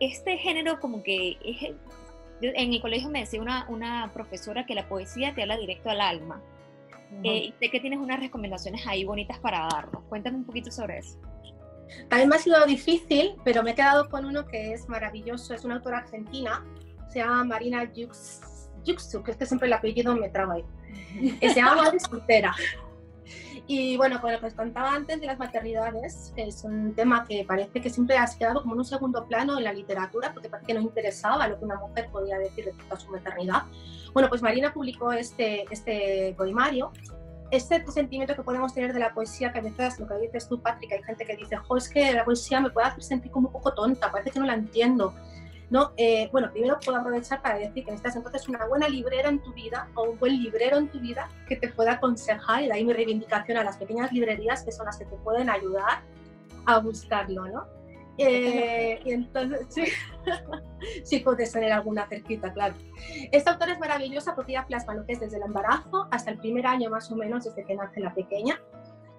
este 0.01 0.39
género 0.39 0.81
como 0.81 1.03
que 1.03 1.37
es, 1.45 1.75
en 2.41 2.73
el 2.73 2.81
colegio 2.81 3.11
me 3.11 3.21
decía 3.21 3.41
una, 3.41 3.69
una 3.69 4.11
profesora 4.13 4.67
que 4.67 4.75
la 4.75 4.89
poesía 4.89 5.35
te 5.35 5.43
habla 5.43 5.57
directo 5.57 5.91
al 5.91 6.01
alma. 6.01 6.43
Eh, 7.25 7.47
y 7.47 7.55
sé 7.59 7.71
que 7.71 7.81
tienes 7.81 7.99
unas 7.99 8.21
recomendaciones 8.21 8.87
ahí 8.87 9.05
bonitas 9.05 9.39
para 9.41 9.67
darnos. 9.69 10.03
Cuéntame 10.09 10.39
un 10.39 10.45
poquito 10.45 10.71
sobre 10.71 10.99
eso. 10.99 11.19
También 12.09 12.29
me 12.29 12.37
ha 12.37 12.39
sido 12.39 12.65
difícil, 12.67 13.35
pero 13.45 13.63
me 13.63 13.73
he 13.73 13.75
quedado 13.75 14.09
con 14.09 14.25
uno 14.25 14.47
que 14.47 14.73
es 14.73 14.89
maravilloso. 14.89 15.53
Es 15.55 15.65
una 15.65 15.77
autora 15.77 15.99
argentina, 15.99 16.65
se 17.09 17.19
llama 17.19 17.45
Marina 17.45 17.91
Yuxu, 17.93 19.23
que 19.25 19.33
es 19.33 19.37
que 19.37 19.47
siempre 19.47 19.67
el 19.67 19.73
apellido 19.73 20.15
me 20.15 20.29
traba 20.29 20.55
ahí. 20.55 20.65
se 21.41 21.55
llama 21.55 21.83
Madre 21.83 21.99
Soltera. 22.01 22.55
Y 23.67 23.97
bueno, 23.97 24.21
con 24.21 24.33
lo 24.33 24.41
que 24.41 24.47
os 24.47 24.55
contaba 24.55 24.95
antes 24.95 25.21
de 25.21 25.27
las 25.27 25.39
maternidades, 25.39 26.33
que 26.35 26.45
es 26.45 26.65
un 26.65 26.95
tema 26.95 27.25
que 27.25 27.45
parece 27.45 27.81
que 27.81 27.91
siempre 27.91 28.19
ha 28.19 28.27
quedado 28.39 28.63
como 28.63 28.75
en 28.75 28.81
un 28.81 28.85
segundo 28.85 29.27
plano 29.27 29.59
en 29.59 29.65
la 29.65 29.73
literatura, 29.73 30.33
porque 30.33 30.49
parece 30.49 30.69
que 30.69 30.75
no 30.75 30.81
interesaba 30.81 31.49
lo 31.49 31.59
que 31.59 31.65
una 31.65 31.77
mujer 31.77 32.09
podía 32.11 32.39
decir 32.39 32.65
respecto 32.65 32.95
a 32.95 32.99
su 32.99 33.11
maternidad. 33.11 33.63
Bueno, 34.13 34.29
pues 34.29 34.43
Marina 34.43 34.73
publicó 34.73 35.13
este, 35.13 35.65
este 35.71 36.35
poemario 36.37 36.93
este 37.51 37.85
sentimiento 37.91 38.37
que 38.37 38.43
podemos 38.43 38.73
tener 38.73 38.93
de 38.93 39.01
la 39.01 39.13
poesía, 39.13 39.53
que 39.53 39.59
a 39.59 39.63
veces 39.63 39.99
lo 39.99 40.07
que 40.07 40.19
dices 40.19 40.49
tú, 40.49 40.61
Patrick, 40.61 40.93
hay 40.93 41.03
gente 41.03 41.25
que 41.25 41.37
dice, 41.37 41.57
jo, 41.57 41.77
es 41.77 41.89
que 41.89 42.13
la 42.13 42.25
poesía 42.25 42.61
me 42.61 42.71
puede 42.71 42.87
hacer 42.87 43.03
sentir 43.03 43.31
como 43.33 43.49
un 43.49 43.53
poco 43.53 43.75
tonta, 43.75 44.11
parece 44.11 44.31
que 44.31 44.39
no 44.39 44.47
la 44.47 44.55
entiendo. 44.55 45.15
¿No? 45.71 45.93
Eh, 45.97 46.29
bueno, 46.33 46.51
primero 46.51 46.79
puedo 46.85 46.99
aprovechar 46.99 47.41
para 47.41 47.59
decir 47.59 47.85
que 47.85 47.93
necesitas 47.93 48.17
entonces 48.17 48.49
una 48.49 48.67
buena 48.67 48.89
librera 48.89 49.29
en 49.29 49.41
tu 49.41 49.53
vida 49.53 49.89
o 49.95 50.11
un 50.11 50.19
buen 50.19 50.43
librero 50.43 50.77
en 50.77 50.89
tu 50.89 51.01
vida 51.01 51.29
que 51.49 51.57
te 51.57 51.69
pueda 51.69 51.93
aconsejar, 51.93 52.63
y 52.63 52.67
de 52.67 52.73
ahí 52.73 52.85
mi 52.85 52.93
reivindicación 52.93 53.57
a 53.57 53.65
las 53.65 53.77
pequeñas 53.77 54.13
librerías 54.13 54.65
que 54.65 54.73
son 54.73 54.87
las 54.87 54.99
que 54.99 55.05
te 55.05 55.17
pueden 55.17 55.49
ayudar 55.49 56.03
a 56.67 56.79
buscarlo, 56.79 57.47
¿no? 57.47 57.81
Eh, 58.19 59.01
y 59.05 59.13
entonces, 59.13 59.67
sí, 59.71 59.85
sí 61.05 61.21
puedes 61.21 61.53
tener 61.53 61.73
alguna 61.73 62.07
cerquita, 62.07 62.53
claro. 62.53 62.75
Esta 63.33 63.53
autora 63.53 63.73
es 63.73 63.79
maravillosa 63.79 64.35
porque 64.35 64.53
ella 64.53 64.67
plasma 64.67 64.95
lo 64.95 65.07
que 65.07 65.15
es 65.15 65.21
desde 65.21 65.39
el 65.39 65.45
embarazo 65.45 66.07
hasta 66.11 66.33
el 66.33 66.39
primer 66.39 66.67
año 66.67 66.91
más 66.91 67.11
o 67.11 67.17
menos, 67.17 67.45
desde 67.45 67.65
que 67.65 67.75
nace 67.75 68.01
la 68.01 68.13
pequeña, 68.13 68.61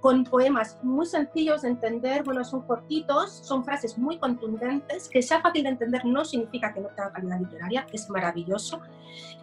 con 0.01 0.23
poemas 0.23 0.79
muy 0.81 1.05
sencillos 1.05 1.61
de 1.61 1.69
entender, 1.69 2.23
bueno, 2.23 2.43
son 2.43 2.63
cortitos, 2.63 3.31
son 3.31 3.63
frases 3.63 3.99
muy 3.99 4.17
contundentes, 4.17 5.07
que 5.07 5.21
sea 5.21 5.41
fácil 5.41 5.63
de 5.63 5.69
entender 5.69 6.03
no 6.05 6.25
significa 6.25 6.73
que 6.73 6.81
no 6.81 6.87
tenga 6.89 7.13
calidad 7.13 7.39
literaria, 7.39 7.87
es 7.93 8.09
maravilloso. 8.09 8.81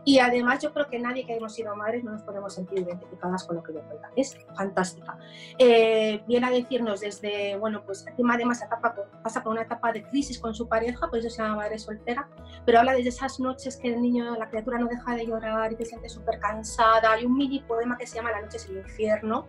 Y 0.05 0.19
además 0.19 0.61
yo 0.61 0.73
creo 0.73 0.88
que 0.88 0.99
nadie 0.99 1.25
que 1.25 1.37
hemos 1.37 1.55
sido 1.55 1.77
madres 1.77 2.03
no 2.03 2.12
nos 2.12 2.23
podemos 2.23 2.55
sentir 2.55 2.81
identificadas 2.81 3.45
con 3.45 3.57
lo 3.57 3.62
que 3.62 3.73
le 3.73 3.81
cuenta, 3.83 4.11
es 4.17 4.37
fantástica. 4.57 5.17
Eh, 5.59 6.23
viene 6.27 6.47
a 6.47 6.50
decirnos 6.50 7.00
desde, 7.00 7.57
bueno, 7.57 7.85
pues 7.87 8.05
encima 8.07 8.35
además 8.35 8.61
etapa, 8.61 8.97
pasa 9.23 9.45
por 9.45 9.53
una 9.53 9.62
etapa 9.62 9.93
de 9.93 10.03
crisis 10.03 10.41
con 10.41 10.55
su 10.55 10.67
pareja, 10.67 11.09
por 11.09 11.21
eso 11.21 11.31
se 11.31 11.41
llama 11.41 11.57
madre 11.57 11.79
soltera, 11.79 12.29
pero 12.67 12.81
habla 12.81 12.95
desde 12.95 13.11
esas 13.11 13.38
noches 13.38 13.77
que 13.77 13.95
el 13.95 14.03
niño, 14.03 14.35
la 14.37 14.49
criatura 14.49 14.79
no 14.79 14.88
deja 14.88 15.15
de 15.15 15.25
llorar 15.25 15.73
y 15.73 15.77
se 15.77 15.85
siente 15.85 16.09
súper 16.09 16.41
cansada. 16.41 17.12
Hay 17.12 17.27
un 17.27 17.37
mini 17.37 17.61
poema 17.61 17.97
que 17.97 18.09
se 18.09 18.17
llama 18.17 18.33
La 18.33 18.43
noche 18.43 18.57
es 18.57 18.69
el 18.69 18.79
infierno, 18.79 19.47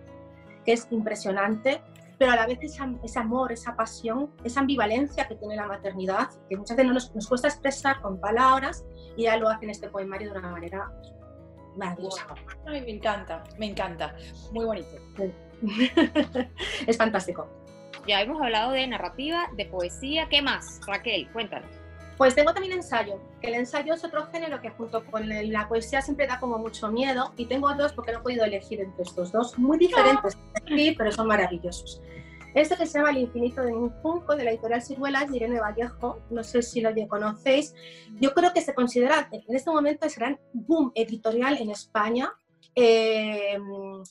que 0.66 0.74
es 0.74 0.88
impresionante, 0.92 1.82
pero 2.18 2.32
a 2.32 2.36
la 2.36 2.46
vez 2.46 2.60
ese 2.62 3.20
amor, 3.20 3.52
esa 3.52 3.76
pasión, 3.76 4.30
esa 4.44 4.60
ambivalencia 4.60 5.28
que 5.28 5.36
tiene 5.36 5.56
la 5.56 5.68
maternidad, 5.68 6.30
que 6.50 6.58
muchas 6.58 6.76
veces 6.76 6.92
nos, 6.92 7.16
nos 7.16 7.28
cuesta 7.28 7.48
expresar 7.48 8.02
con 8.02 8.20
palabras, 8.20 8.86
y 9.16 9.24
ya 9.24 9.38
lo 9.38 9.50
hace 9.50 9.66
en 9.66 9.72
este 9.72 9.90
poemario 9.90 10.34
de 10.34 10.40
una 10.40 10.52
manera 10.52 10.92
maravillosa. 11.78 12.28
Ay, 12.68 12.82
me 12.82 12.92
encanta, 12.92 13.44
me 13.58 13.68
encanta, 13.68 14.16
muy 14.52 14.66
bonito. 14.66 14.90
es 16.88 16.98
fantástico. 16.98 17.48
Ya 18.06 18.22
hemos 18.22 18.42
hablado 18.42 18.72
de 18.72 18.86
narrativa, 18.88 19.48
de 19.56 19.66
poesía, 19.66 20.28
¿qué 20.30 20.42
más? 20.42 20.80
Raquel, 20.88 21.32
cuéntanos. 21.32 21.70
Pues 22.18 22.36
tengo 22.36 22.54
también 22.54 22.74
ensayo, 22.74 23.18
el 23.42 23.54
ensayo 23.54 23.94
es 23.94 24.04
otro 24.04 24.26
género 24.26 24.60
que 24.60 24.70
junto 24.72 25.06
con 25.06 25.30
la 25.30 25.70
poesía 25.70 26.02
siempre 26.02 26.28
da 26.28 26.38
como 26.38 26.58
mucho 26.58 26.92
miedo 26.92 27.32
y 27.38 27.46
tengo 27.46 27.74
dos 27.76 27.94
porque 27.94 28.12
no 28.12 28.20
he 28.20 28.22
podido 28.22 28.44
elegir 28.44 28.82
entre 28.82 29.04
estos 29.04 29.32
dos, 29.32 29.58
muy 29.58 29.78
diferentes, 29.78 30.38
sí, 30.70 30.96
pero 30.98 31.12
son 31.12 31.28
maravillosos. 31.28 32.02
Este 32.56 32.76
que 32.76 32.88
se 32.88 32.98
llama 32.98 33.12
El 33.12 33.20
infinito 33.20 33.62
de 33.62 33.74
un 33.74 33.90
junco 34.02 34.36
de 34.36 34.44
la 34.44 34.52
editorial 34.52 34.82
Ciruelas 34.82 35.30
de 35.30 35.38
Irene 35.38 35.60
Vallejo, 35.60 36.20
no 36.32 36.44
sé 36.44 36.64
si 36.64 36.82
lo 36.82 36.90
conocéis, 37.08 37.76
yo 38.20 38.34
creo 38.34 38.54
que 38.54 38.62
se 38.62 38.74
considera 38.74 39.30
en 39.32 39.56
este 39.56 39.70
momento 39.70 40.08
es 40.08 40.18
gran 40.18 40.40
boom 40.54 40.92
editorial 40.96 41.58
en 41.62 41.70
España 41.70 42.34
eh, 42.76 43.58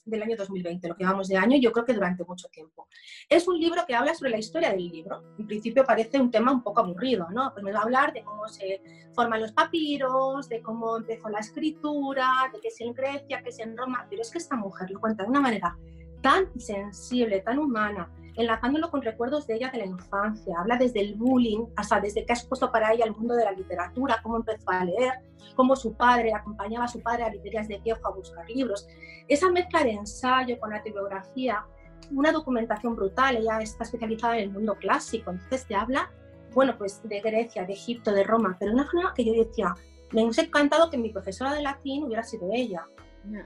del 0.05 0.23
año 0.23 0.37
2020, 0.37 0.89
lo 0.89 0.97
que 0.97 1.05
vamos 1.05 1.29
de 1.29 1.37
año, 1.37 1.57
yo 1.59 1.73
creo 1.73 1.85
que 1.85 1.95
durante 1.95 2.25
mucho 2.25 2.49
tiempo. 2.49 2.87
Es 3.29 3.49
un 3.49 3.59
libro 3.59 3.83
que 3.87 3.95
habla 3.95 4.15
sobre 4.15 4.31
la 4.31 4.39
historia 4.39 4.71
del 4.71 4.89
libro. 4.89 5.23
En 5.39 5.47
principio 5.47 5.85
parece 5.85 6.21
un 6.21 6.31
tema 6.31 6.53
un 6.53 6.63
poco 6.63 6.81
aburrido, 6.81 7.29
¿no? 7.31 7.53
Pues 7.53 7.65
me 7.65 7.73
va 7.73 7.81
a 7.81 7.83
hablar 7.83 8.13
de 8.13 8.23
cómo 8.23 8.47
se 8.49 8.81
forman 9.15 9.41
los 9.41 9.53
papiros, 9.53 10.49
de 10.49 10.61
cómo 10.61 10.99
empezó 10.99 11.29
la 11.29 11.39
escritura, 11.39 12.29
de 12.53 12.61
que 12.61 12.69
es 12.69 12.81
en 12.81 12.93
Grecia, 12.93 13.43
que 13.43 13.51
es 13.51 13.59
en 13.59 13.77
Roma, 13.77 14.07
pero 14.09 14.23
es 14.23 14.31
que 14.31 14.39
esta 14.39 14.57
mujer 14.57 14.91
lo 14.91 15.01
cuenta 15.01 15.25
de 15.25 15.31
una 15.31 15.41
manera 15.41 15.77
tan 16.21 16.59
sensible, 16.59 17.41
tan 17.41 17.59
humana, 17.59 18.11
enlazándolo 18.37 18.91
con 18.91 19.03
recuerdos 19.03 19.47
de 19.47 19.57
ella 19.57 19.71
de 19.71 19.79
la 19.79 19.87
infancia. 19.87 20.57
Habla 20.59 20.77
desde 20.77 21.01
el 21.01 21.15
bullying, 21.15 21.67
hasta 21.77 22.01
desde 22.01 22.25
que 22.25 22.33
ha 22.33 22.37
expuesto 22.37 22.71
para 22.71 22.93
ella 22.93 23.05
el 23.05 23.15
mundo 23.15 23.35
de 23.35 23.45
la 23.45 23.53
literatura, 23.53 24.21
cómo 24.23 24.37
empezó 24.37 24.71
a 24.71 24.85
leer, 24.85 25.15
cómo 25.57 25.75
su 25.75 25.95
padre 25.95 26.33
acompañaba 26.33 26.85
a 26.85 26.89
su 26.89 27.03
padre 27.03 27.25
a 27.25 27.31
librerías 27.31 27.69
de 27.69 27.79
viejo 27.79 28.07
a 28.07 28.15
buscar 28.15 28.49
libros. 28.49 28.87
Esa 29.27 29.51
mezcla 29.51 29.83
de 29.83 29.91
ensayo 29.91 30.59
con 30.61 30.71
la 30.71 30.83
bibliografía, 30.83 31.65
una 32.13 32.33
documentación 32.33 32.95
brutal, 32.95 33.37
ella 33.37 33.61
está 33.61 33.85
especializada 33.85 34.39
en 34.39 34.45
el 34.45 34.51
mundo 34.51 34.77
clásico, 34.77 35.31
entonces 35.31 35.67
te 35.67 35.75
habla, 35.75 36.11
bueno, 36.55 36.79
pues 36.79 37.01
de 37.03 37.21
Grecia, 37.21 37.65
de 37.65 37.73
Egipto, 37.73 38.13
de 38.13 38.25
Roma, 38.25 38.57
pero 38.59 38.71
de 38.71 38.77
una 38.77 38.91
forma 38.91 39.15
que 39.15 39.25
yo 39.25 39.33
decía, 39.33 39.75
me 40.13 40.23
hubiese 40.23 40.43
encantado 40.43 40.91
que 40.91 40.97
mi 40.97 41.11
profesora 41.11 41.53
de 41.53 41.63
latín 41.63 42.05
hubiera 42.05 42.23
sido 42.23 42.49
ella. 42.53 42.87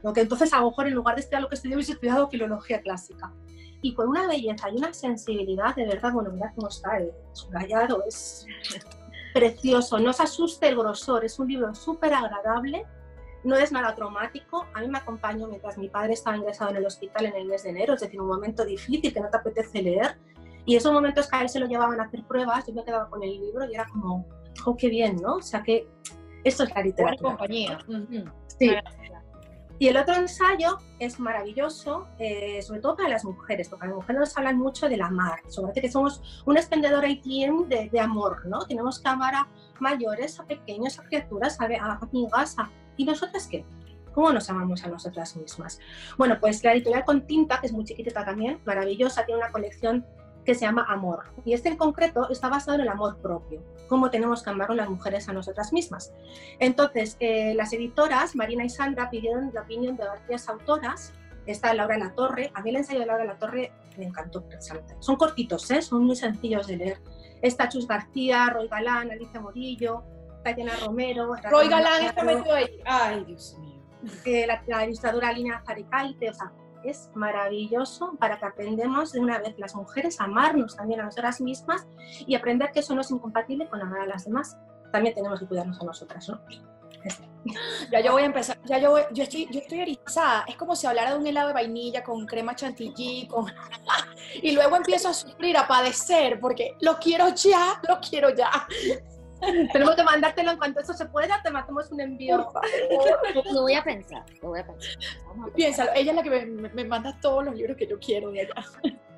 Lo 0.02 0.12
que 0.12 0.20
entonces 0.20 0.52
a 0.52 0.60
lo 0.60 0.70
mejor 0.70 0.86
en 0.86 0.94
lugar 0.94 1.16
de 1.16 1.22
estudiar 1.22 1.42
lo 1.42 1.48
que 1.48 1.54
estudié 1.56 1.74
hubiese 1.74 1.92
estudiado 1.92 2.28
filología 2.28 2.80
clásica 2.80 3.32
y 3.82 3.94
con 3.94 4.08
una 4.08 4.26
belleza 4.26 4.70
y 4.70 4.76
una 4.76 4.92
sensibilidad, 4.94 5.74
de 5.74 5.86
verdad, 5.86 6.12
bueno, 6.12 6.30
mira 6.30 6.52
cómo 6.54 6.68
está, 6.68 6.98
el 6.98 7.10
subrayado, 7.32 8.04
es 8.06 8.46
precioso, 9.34 9.98
no 9.98 10.12
se 10.12 10.22
asuste 10.22 10.68
el 10.68 10.76
grosor, 10.76 11.24
es 11.24 11.38
un 11.38 11.48
libro 11.48 11.74
súper 11.74 12.14
agradable, 12.14 12.86
no 13.42 13.56
es 13.56 13.72
nada 13.72 13.92
traumático, 13.94 14.66
a 14.72 14.80
mí 14.80 14.86
me 14.86 14.98
acompañó 14.98 15.48
mientras 15.48 15.76
mi 15.78 15.88
padre 15.88 16.12
estaba 16.12 16.36
ingresado 16.36 16.70
en 16.70 16.76
el 16.76 16.86
hospital 16.86 17.26
en 17.26 17.34
el 17.34 17.46
mes 17.46 17.64
de 17.64 17.70
enero, 17.70 17.94
es 17.94 18.00
decir, 18.00 18.20
un 18.20 18.28
momento 18.28 18.64
difícil 18.64 19.12
que 19.12 19.20
no 19.20 19.28
te 19.28 19.36
apetece 19.36 19.82
leer, 19.82 20.16
y 20.64 20.76
esos 20.76 20.92
momentos 20.92 21.28
que 21.28 21.36
a 21.36 21.42
él 21.42 21.48
se 21.48 21.58
lo 21.58 21.66
llevaban 21.66 21.98
a 22.00 22.04
hacer 22.04 22.22
pruebas, 22.24 22.64
yo 22.66 22.74
me 22.74 22.84
quedaba 22.84 23.10
con 23.10 23.20
el 23.22 23.30
libro 23.30 23.68
y 23.68 23.74
era 23.74 23.86
como, 23.86 24.24
oh, 24.64 24.76
qué 24.76 24.88
bien, 24.88 25.16
¿no? 25.16 25.36
O 25.36 25.42
sea 25.42 25.60
que 25.60 25.88
esto 26.44 26.62
es 26.62 26.74
la 26.74 26.82
literatura. 26.82 27.30
compañía. 27.30 27.78
Sí. 28.46 28.70
Y 29.82 29.88
el 29.88 29.96
otro 29.96 30.14
ensayo 30.14 30.78
es 31.00 31.18
maravilloso, 31.18 32.06
eh, 32.20 32.62
sobre 32.62 32.78
todo 32.78 32.94
para 32.94 33.08
las 33.08 33.24
mujeres, 33.24 33.68
porque 33.68 33.88
las 33.88 33.96
mujeres 33.96 34.20
nos 34.20 34.38
hablan 34.38 34.56
mucho 34.56 34.88
del 34.88 35.02
amar, 35.02 35.40
sobre 35.48 35.72
que 35.72 35.90
somos 35.90 36.22
un 36.46 36.56
expendedor 36.56 37.04
ATM 37.04 37.68
de, 37.68 37.88
de 37.90 37.98
amor, 37.98 38.46
¿no? 38.46 38.60
Tenemos 38.60 39.00
que 39.00 39.08
amar 39.08 39.34
a 39.34 39.48
mayores, 39.80 40.38
a 40.38 40.44
pequeños, 40.44 41.00
a 41.00 41.02
criaturas, 41.02 41.60
a, 41.60 41.64
a 41.64 41.98
amigas, 42.00 42.56
a... 42.60 42.70
¿y 42.96 43.04
nosotras 43.04 43.48
qué? 43.48 43.66
¿Cómo 44.14 44.32
nos 44.32 44.48
amamos 44.50 44.84
a 44.84 44.88
nosotras 44.88 45.34
mismas? 45.34 45.80
Bueno, 46.16 46.38
pues 46.38 46.62
la 46.62 46.74
editorial 46.74 47.04
con 47.04 47.26
tinta, 47.26 47.60
que 47.60 47.66
es 47.66 47.72
muy 47.72 47.82
chiquitita 47.82 48.24
también, 48.24 48.60
maravillosa, 48.64 49.26
tiene 49.26 49.40
una 49.40 49.50
colección 49.50 50.06
que 50.44 50.54
se 50.54 50.62
llama 50.62 50.86
Amor. 50.88 51.24
Y 51.44 51.52
este 51.52 51.68
en 51.68 51.76
concreto 51.76 52.28
está 52.30 52.48
basado 52.48 52.76
en 52.76 52.82
el 52.82 52.88
amor 52.88 53.18
propio, 53.18 53.62
cómo 53.88 54.10
tenemos 54.10 54.42
que 54.42 54.50
amarnos 54.50 54.76
las 54.76 54.88
mujeres 54.88 55.28
a 55.28 55.32
nosotras 55.32 55.72
mismas. 55.72 56.12
Entonces, 56.58 57.16
eh, 57.20 57.54
las 57.54 57.72
editoras, 57.72 58.34
Marina 58.34 58.64
y 58.64 58.70
Sandra, 58.70 59.10
pidieron 59.10 59.50
la 59.52 59.62
opinión 59.62 59.96
de 59.96 60.04
varias 60.06 60.48
autoras. 60.48 61.12
Está 61.46 61.74
Laura 61.74 61.98
La 61.98 62.12
Torre. 62.14 62.52
A 62.54 62.62
mí 62.62 62.70
el 62.70 62.76
ensayo 62.76 63.00
de 63.00 63.06
Laura 63.06 63.24
La 63.24 63.36
Torre 63.36 63.72
me 63.96 64.04
encantó. 64.04 64.44
Son 65.00 65.16
cortitos, 65.16 65.70
¿eh? 65.70 65.82
son 65.82 66.04
muy 66.04 66.16
sencillos 66.16 66.66
de 66.66 66.76
leer. 66.76 67.00
Está 67.40 67.68
Chus 67.68 67.86
García, 67.86 68.48
Roy 68.50 68.68
Galán, 68.68 69.10
Alicia 69.10 69.40
Morillo, 69.40 70.04
Tatiana 70.44 70.72
Romero. 70.84 71.34
Roy 71.50 71.68
Galán 71.68 72.04
está 72.04 72.22
metido 72.22 72.54
ahí. 72.54 72.80
Ay, 72.84 73.24
Dios 73.24 73.56
mío. 73.58 73.82
Eh, 74.24 74.46
la, 74.46 74.62
la 74.66 74.84
ilustradora 74.84 75.32
Lina 75.32 75.62
Zaricaite, 75.64 76.30
o 76.30 76.34
sea, 76.34 76.52
es 76.84 77.10
maravilloso 77.14 78.14
para 78.18 78.38
que 78.38 78.46
aprendamos 78.46 79.12
de 79.12 79.20
una 79.20 79.38
vez 79.38 79.58
las 79.58 79.74
mujeres 79.74 80.20
a 80.20 80.24
amarnos 80.24 80.76
también 80.76 81.00
a 81.00 81.04
nosotras 81.04 81.40
mismas 81.40 81.86
y 82.26 82.34
aprender 82.34 82.70
que 82.72 82.80
eso 82.80 82.94
no 82.94 83.00
es 83.00 83.10
incompatible 83.10 83.68
con 83.68 83.80
amar 83.80 84.00
a 84.00 84.06
las 84.06 84.24
demás. 84.24 84.56
También 84.90 85.14
tenemos 85.14 85.40
que 85.40 85.46
cuidarnos 85.46 85.80
a 85.80 85.84
nosotras, 85.84 86.28
¿no? 86.28 86.40
Ya 87.90 88.00
yo 88.00 88.12
voy 88.12 88.22
a 88.22 88.26
empezar, 88.26 88.58
ya 88.64 88.78
yo, 88.78 88.90
voy, 88.92 89.02
yo 89.12 89.24
estoy, 89.24 89.48
yo 89.50 89.60
estoy 89.60 89.80
erizada. 89.80 90.44
Es 90.46 90.56
como 90.56 90.76
si 90.76 90.86
hablara 90.86 91.12
de 91.12 91.18
un 91.18 91.26
helado 91.26 91.48
de 91.48 91.54
vainilla 91.54 92.02
con 92.02 92.24
crema 92.26 92.54
chantilly, 92.54 93.26
con... 93.26 93.46
y 94.42 94.52
luego 94.52 94.76
empiezo 94.76 95.08
a 95.08 95.14
sufrir, 95.14 95.56
a 95.56 95.66
padecer, 95.66 96.38
porque 96.40 96.76
lo 96.80 96.98
quiero 96.98 97.28
ya, 97.30 97.80
lo 97.88 97.98
quiero 98.00 98.30
ya. 98.30 98.50
Tenemos 99.72 99.96
que 99.96 100.02
mandártelo 100.02 100.52
en 100.52 100.58
cuanto 100.58 100.80
eso 100.80 100.92
se 100.94 101.06
pueda, 101.06 101.40
te 101.42 101.50
matamos 101.50 101.90
un 101.90 102.00
envío. 102.00 102.48
Lo 103.52 103.62
voy 103.62 103.74
a 103.74 103.82
pensar, 103.82 104.24
lo 104.40 104.48
voy 104.48 104.60
a 104.60 104.66
pensar. 104.66 104.90
Piénsalo, 105.54 105.90
ella 105.94 106.10
es 106.10 106.16
la 106.16 106.22
que 106.22 106.30
me, 106.30 106.68
me, 106.68 106.84
manda 106.84 107.18
todos 107.20 107.44
los 107.44 107.54
libros 107.54 107.76
que 107.76 107.86
yo 107.86 107.98
quiero 107.98 108.30
de 108.30 108.42
allá. 108.42 108.54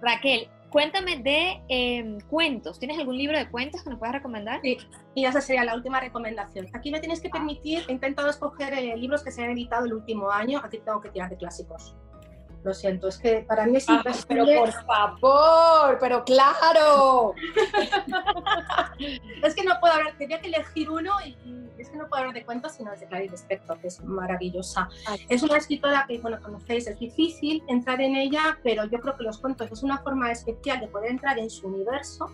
Raquel, 0.01 0.49
cuéntame 0.71 1.19
de 1.19 1.63
eh, 1.69 2.19
cuentos. 2.29 2.79
¿Tienes 2.79 2.99
algún 2.99 3.17
libro 3.17 3.39
de 3.39 3.49
cuentos 3.49 3.83
que 3.83 3.91
nos 3.91 3.99
puedas 3.99 4.15
recomendar? 4.15 4.61
Sí, 4.63 4.79
y 5.15 5.25
esa 5.25 5.41
sería 5.41 5.65
la 5.65 5.75
última 5.75 6.01
recomendación. 6.01 6.69
Aquí 6.73 6.91
me 6.91 7.01
tienes 7.01 7.21
que 7.21 7.29
permitir, 7.29 7.85
he 7.89 7.93
intentado 7.93 8.29
escoger 8.29 8.73
eh, 8.75 8.97
libros 8.97 9.23
que 9.23 9.31
se 9.31 9.45
han 9.45 9.51
editado 9.51 9.87
el 9.87 9.95
último 9.95 10.31
año, 10.31 10.61
aquí 10.65 10.79
tengo 10.79 11.01
que 11.01 11.11
tirar 11.11 11.31
de 11.31 11.37
clásicos. 11.37 11.95
Lo 12.65 12.73
siento, 12.73 13.09
es 13.09 13.19
que 13.19 13.43
para 13.43 13.67
mí 13.67 13.77
es 13.77 13.85
ah, 13.91 14.03
Pero 14.27 14.47
por 14.47 14.73
favor, 14.87 15.99
pero 16.01 16.25
claro. 16.25 17.35
es 19.43 19.55
que 19.55 19.65
no 19.65 19.79
puedo 19.81 19.93
hablar, 19.93 20.17
tenía 20.17 20.41
que 20.41 20.49
elegir 20.49 20.89
uno 20.89 21.13
y, 21.27 21.37
es 21.77 21.91
que 21.91 21.99
no 21.99 22.09
puedo 22.09 22.21
hablar 22.23 22.35
de 22.35 22.43
cuentos 22.43 22.73
sino 22.73 22.91
de 22.97 23.07
Clarice 23.07 23.35
Spector, 23.35 23.79
que 23.81 23.89
es 23.89 24.03
maravillosa. 24.03 24.89
Es 25.29 25.43
una 25.43 25.59
escritora 25.59 26.07
que, 26.09 26.19
bueno, 26.21 26.41
conocéis, 26.41 26.87
es 26.87 26.99
difícil 26.99 27.63
entrar 27.69 28.01
en 28.01 28.17
ella, 28.17 28.59
pero 28.63 28.87
yo 28.87 28.99
creo 28.99 29.15
que 29.15 29.25
los 29.25 29.37
cuentos 29.37 29.71
es 29.71 29.83
una 29.83 29.99
forma 29.99 30.33
especial 30.33 30.81
de 30.81 30.89
poder 30.89 31.11
entrar 31.11 31.39
en 31.39 31.51
su 31.51 31.67
universo 31.67 32.31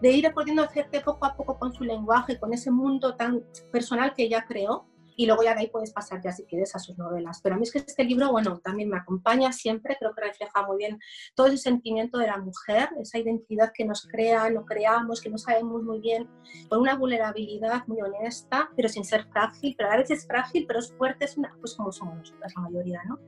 de 0.00 0.10
ir 0.10 0.32
pudiendo 0.34 0.64
hacerte 0.64 1.00
poco 1.00 1.24
a 1.24 1.36
poco 1.36 1.56
con 1.56 1.72
su 1.72 1.84
lenguaje, 1.84 2.36
con 2.36 2.52
ese 2.52 2.72
mundo 2.72 3.14
tan 3.14 3.44
personal 3.70 4.12
que 4.12 4.24
ella 4.24 4.44
creó 4.48 4.86
y 5.22 5.26
luego 5.26 5.44
ya 5.44 5.54
de 5.54 5.60
ahí 5.60 5.66
puedes 5.68 5.92
pasar 5.92 6.20
ya 6.20 6.32
si 6.32 6.44
quieres 6.46 6.74
a 6.74 6.80
sus 6.80 6.98
novelas. 6.98 7.38
Pero 7.40 7.54
a 7.54 7.58
mí 7.58 7.62
es 7.62 7.70
que 7.70 7.78
este 7.78 8.02
libro, 8.02 8.32
bueno, 8.32 8.58
también 8.58 8.88
me 8.88 8.96
acompaña 8.96 9.52
siempre, 9.52 9.96
creo 9.96 10.12
que 10.16 10.20
refleja 10.20 10.66
muy 10.66 10.78
bien 10.78 10.98
todo 11.36 11.46
ese 11.46 11.58
sentimiento 11.58 12.18
de 12.18 12.26
la 12.26 12.38
mujer, 12.38 12.88
esa 13.00 13.18
identidad 13.18 13.70
que 13.72 13.84
nos 13.84 14.02
crea, 14.08 14.50
no 14.50 14.64
creamos, 14.64 15.20
que 15.20 15.30
no 15.30 15.38
sabemos 15.38 15.84
muy 15.84 16.00
bien, 16.00 16.28
con 16.68 16.80
una 16.80 16.96
vulnerabilidad 16.96 17.86
muy 17.86 18.00
honesta, 18.00 18.68
pero 18.74 18.88
sin 18.88 19.04
ser 19.04 19.24
frágil, 19.28 19.76
pero 19.78 19.92
a 19.92 19.96
veces 19.96 20.18
es 20.18 20.26
frágil, 20.26 20.64
pero 20.66 20.80
es 20.80 20.92
fuerte, 20.92 21.26
es 21.26 21.36
una, 21.36 21.56
pues 21.60 21.76
como 21.76 21.92
somos 21.92 22.16
nosotras 22.16 22.52
la 22.56 22.62
mayoría, 22.62 23.00
¿no? 23.08 23.20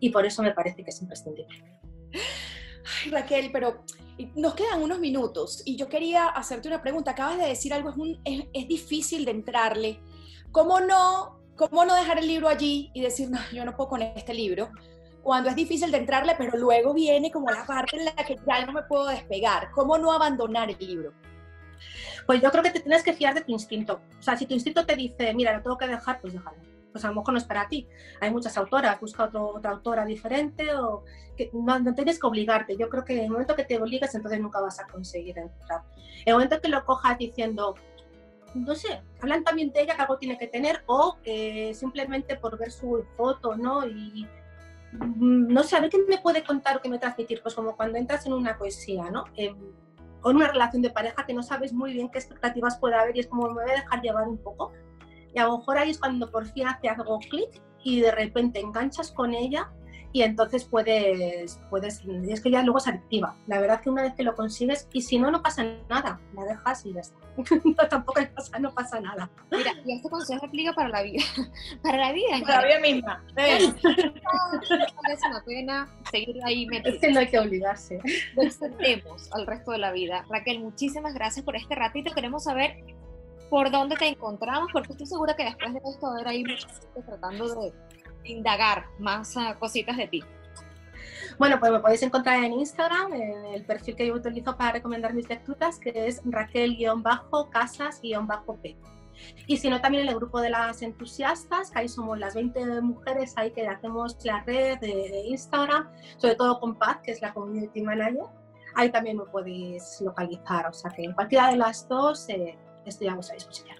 Y 0.00 0.08
por 0.08 0.24
eso 0.24 0.42
me 0.42 0.52
parece 0.52 0.82
que 0.82 0.88
es 0.88 1.02
imprescindible. 1.02 1.62
Ay, 2.14 3.10
Raquel, 3.10 3.50
pero 3.52 3.84
nos 4.36 4.54
quedan 4.54 4.82
unos 4.82 5.00
minutos 5.00 5.60
y 5.66 5.76
yo 5.76 5.90
quería 5.90 6.28
hacerte 6.28 6.68
una 6.68 6.80
pregunta. 6.80 7.10
Acabas 7.10 7.36
de 7.36 7.44
decir 7.44 7.74
algo, 7.74 7.90
es, 7.90 7.96
un, 7.98 8.18
es, 8.24 8.44
es 8.54 8.68
difícil 8.68 9.26
de 9.26 9.32
entrarle 9.32 10.00
¿Cómo 10.52 10.80
no, 10.80 11.40
¿Cómo 11.56 11.84
no 11.84 11.94
dejar 11.94 12.18
el 12.18 12.26
libro 12.26 12.48
allí 12.48 12.90
y 12.94 13.02
decir, 13.02 13.30
no, 13.30 13.38
yo 13.52 13.64
no 13.64 13.76
puedo 13.76 13.90
con 13.90 14.02
este 14.02 14.32
libro? 14.32 14.70
Cuando 15.22 15.50
es 15.50 15.56
difícil 15.56 15.90
de 15.90 15.98
entrarle, 15.98 16.34
pero 16.36 16.56
luego 16.58 16.94
viene 16.94 17.30
como 17.30 17.50
la 17.50 17.64
parte 17.64 17.96
en 17.96 18.06
la 18.06 18.14
que 18.14 18.36
ya 18.46 18.66
no 18.66 18.72
me 18.72 18.82
puedo 18.82 19.06
despegar. 19.06 19.70
¿Cómo 19.70 19.98
no 19.98 20.10
abandonar 20.12 20.70
el 20.70 20.78
libro? 20.78 21.12
Pues 22.26 22.40
yo 22.40 22.50
creo 22.50 22.62
que 22.62 22.70
te 22.70 22.80
tienes 22.80 23.02
que 23.02 23.12
fiar 23.12 23.34
de 23.34 23.42
tu 23.42 23.52
instinto. 23.52 24.00
O 24.18 24.22
sea, 24.22 24.36
si 24.36 24.46
tu 24.46 24.54
instinto 24.54 24.84
te 24.86 24.96
dice, 24.96 25.32
mira, 25.34 25.56
lo 25.56 25.62
tengo 25.62 25.78
que 25.78 25.86
dejar, 25.86 26.20
pues 26.20 26.32
déjalo. 26.32 26.56
Pues 26.90 27.04
a 27.04 27.08
lo 27.08 27.14
mejor 27.14 27.32
no 27.32 27.38
es 27.38 27.44
para 27.44 27.68
ti. 27.68 27.88
Hay 28.20 28.30
muchas 28.30 28.56
autoras, 28.58 29.00
busca 29.00 29.24
otra 29.24 29.70
autora 29.70 30.04
diferente 30.04 30.74
o 30.74 31.04
que 31.36 31.50
no, 31.52 31.78
no, 31.78 31.94
tienes 31.94 32.18
que 32.18 32.26
obligarte. 32.26 32.76
Yo 32.76 32.88
creo 32.88 33.04
que 33.04 33.14
en 33.14 33.24
el 33.24 33.30
momento 33.30 33.54
que 33.54 33.64
te 33.64 33.80
obligas, 33.80 34.14
entonces 34.14 34.40
nunca 34.40 34.60
vas 34.60 34.78
a 34.80 34.86
conseguir 34.86 35.38
entrar. 35.38 35.82
En 35.96 36.28
el 36.28 36.34
momento 36.34 36.60
que 36.60 36.68
lo 36.68 36.84
cojas 36.84 37.16
diciendo, 37.16 37.76
no 38.54 38.74
sé, 38.74 39.02
hablan 39.20 39.44
también 39.44 39.72
de 39.72 39.82
ella 39.82 39.96
que 39.96 40.02
algo 40.02 40.18
tiene 40.18 40.38
que 40.38 40.46
tener 40.46 40.82
o 40.86 41.16
eh, 41.24 41.72
simplemente 41.74 42.36
por 42.36 42.58
ver 42.58 42.70
su 42.70 43.04
foto, 43.16 43.56
¿no? 43.56 43.86
Y 43.86 44.26
mm, 44.92 45.52
no 45.52 45.62
sé, 45.62 45.76
a 45.76 45.80
ver 45.80 45.90
qué 45.90 45.98
me 46.08 46.18
puede 46.18 46.44
contar 46.44 46.76
o 46.76 46.80
qué 46.80 46.88
me 46.88 46.98
transmitir, 46.98 47.42
pues 47.42 47.54
como 47.54 47.76
cuando 47.76 47.98
entras 47.98 48.26
en 48.26 48.34
una 48.34 48.58
poesía, 48.58 49.10
¿no? 49.10 49.24
Eh, 49.36 49.54
o 50.22 50.30
en 50.30 50.36
una 50.36 50.48
relación 50.48 50.82
de 50.82 50.90
pareja 50.90 51.26
que 51.26 51.34
no 51.34 51.42
sabes 51.42 51.72
muy 51.72 51.92
bien 51.92 52.08
qué 52.08 52.18
expectativas 52.18 52.78
puede 52.78 52.94
haber 52.94 53.16
y 53.16 53.20
es 53.20 53.26
como 53.26 53.48
me 53.48 53.62
voy 53.62 53.70
a 53.70 53.74
dejar 53.74 54.02
llevar 54.02 54.28
un 54.28 54.38
poco. 54.38 54.72
Y 55.34 55.38
a 55.38 55.44
lo 55.44 55.58
mejor 55.58 55.78
ahí 55.78 55.90
es 55.90 55.98
cuando 55.98 56.30
por 56.30 56.46
fin 56.46 56.68
hace 56.68 56.88
algo 56.88 57.18
clic 57.18 57.60
y 57.82 58.00
de 58.00 58.10
repente 58.10 58.60
enganchas 58.60 59.10
con 59.10 59.34
ella 59.34 59.72
y 60.12 60.22
entonces 60.22 60.64
puedes, 60.64 61.58
puedes, 61.70 62.02
es 62.28 62.40
que 62.40 62.50
ya 62.50 62.62
luego 62.62 62.80
se 62.80 62.90
adictiva. 62.90 63.34
La 63.46 63.58
verdad 63.58 63.76
es 63.76 63.82
que 63.82 63.90
una 63.90 64.02
vez 64.02 64.14
que 64.14 64.22
lo 64.22 64.34
consigues, 64.34 64.88
y 64.92 65.00
si 65.00 65.18
no, 65.18 65.30
no 65.30 65.42
pasa 65.42 65.64
nada, 65.88 66.20
la 66.34 66.44
dejas 66.44 66.84
y 66.84 66.92
ya 66.92 67.00
está. 67.00 67.16
no, 67.64 67.88
tampoco 67.88 68.20
pasa, 68.34 68.58
no 68.58 68.74
pasa 68.74 69.00
nada. 69.00 69.30
Mira, 69.50 69.72
y 69.86 69.92
este 69.92 70.10
consejo 70.10 70.44
aplica 70.44 70.74
para 70.74 70.90
la 70.90 71.02
vida, 71.02 71.24
para 71.82 71.96
la 71.96 72.12
vida. 72.12 72.40
Para 72.46 72.60
la 72.60 72.66
vida 72.66 72.80
misma. 72.80 73.24
Es 73.36 73.74
una 75.26 75.42
pena 75.46 75.88
seguir 76.10 76.44
ahí 76.44 76.66
Es 76.84 76.98
que 76.98 77.10
no 77.10 77.20
hay 77.20 77.28
que 77.28 77.38
obligarse. 77.38 77.98
Lo 78.34 78.42
extendemos 78.42 79.32
al 79.32 79.46
resto 79.46 79.70
de 79.72 79.78
la 79.78 79.92
vida. 79.92 80.26
Raquel, 80.28 80.60
muchísimas 80.60 81.14
gracias 81.14 81.44
por 81.44 81.56
este 81.56 81.74
ratito. 81.74 82.12
Queremos 82.14 82.44
saber 82.44 82.84
por 83.48 83.70
dónde 83.70 83.96
te 83.96 84.08
encontramos, 84.08 84.68
porque 84.72 84.92
estoy 84.92 85.06
segura 85.06 85.34
que 85.36 85.44
después 85.44 85.72
de 85.72 85.80
esto, 85.90 86.06
a 86.06 86.16
ver 86.16 86.28
ahí 86.28 86.44
tratando 87.06 87.48
de 87.48 87.72
indagar 88.24 88.86
más 88.98 89.36
uh, 89.36 89.56
cositas 89.58 89.96
de 89.96 90.08
ti? 90.08 90.22
Bueno, 91.38 91.58
pues 91.58 91.72
me 91.72 91.80
podéis 91.80 92.02
encontrar 92.02 92.44
en 92.44 92.52
Instagram, 92.52 93.14
en 93.14 93.46
el 93.46 93.64
perfil 93.64 93.96
que 93.96 94.06
yo 94.06 94.14
utilizo 94.14 94.56
para 94.56 94.72
recomendar 94.72 95.14
mis 95.14 95.28
lecturas, 95.28 95.78
que 95.78 96.06
es 96.06 96.20
Raquel-Casas-P. 96.24 98.76
Y 99.46 99.56
si 99.56 99.70
no, 99.70 99.80
también 99.80 100.04
en 100.04 100.10
el 100.10 100.16
grupo 100.16 100.40
de 100.40 100.50
las 100.50 100.82
entusiastas, 100.82 101.70
que 101.70 101.80
ahí 101.80 101.88
somos 101.88 102.18
las 102.18 102.34
20 102.34 102.80
mujeres 102.80 103.34
ahí 103.36 103.50
que 103.50 103.66
hacemos 103.66 104.16
la 104.24 104.42
red 104.44 104.78
de, 104.78 105.24
Instagram, 105.26 105.90
sobre 106.16 106.34
todo 106.34 106.60
con 106.60 106.76
Paz, 106.76 106.98
que 107.02 107.12
es 107.12 107.22
la 107.22 107.32
community 107.32 107.82
manager. 107.82 108.24
Ahí 108.74 108.90
también 108.90 109.18
me 109.18 109.24
podéis 109.24 110.00
localizar, 110.00 110.66
o 110.66 110.72
sea 110.72 110.90
que 110.90 111.04
en 111.04 111.12
cualquiera 111.12 111.50
de 111.50 111.56
las 111.56 111.86
dos 111.88 112.28
eh, 112.28 112.56
estoy 112.86 113.08
a 113.08 113.14
vuestra 113.14 113.34
disposición. 113.34 113.76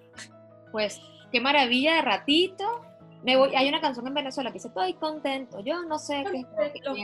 Pues 0.71 1.01
qué 1.31 1.41
maravilla 1.41 1.97
de 1.97 2.03
ratito 2.03 2.83
me 3.23 3.37
voy, 3.37 3.55
hay 3.55 3.69
una 3.69 3.81
canción 3.81 4.07
en 4.07 4.15
Venezuela 4.15 4.51
que 4.51 4.55
dice, 4.55 4.69
estoy 4.69 4.95
contento, 4.95 5.61
yo 5.61 5.83
no 5.85 5.99
sé 5.99 6.25
qué 6.31 6.45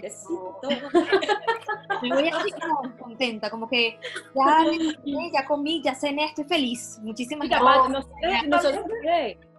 es 0.03 0.25
Me 2.03 2.09
voy 2.15 2.29
así 2.29 2.51
como 2.53 2.97
contenta, 2.97 3.51
como 3.51 3.69
que 3.69 3.99
ya, 4.35 4.65
ya 5.33 5.45
comí, 5.47 5.83
ya 5.83 5.95
cené, 5.95 6.27
estoy 6.27 6.45
feliz. 6.45 6.99
Muchísimas 7.03 7.49
gracias. 7.49 8.07
nosotros, 8.47 8.85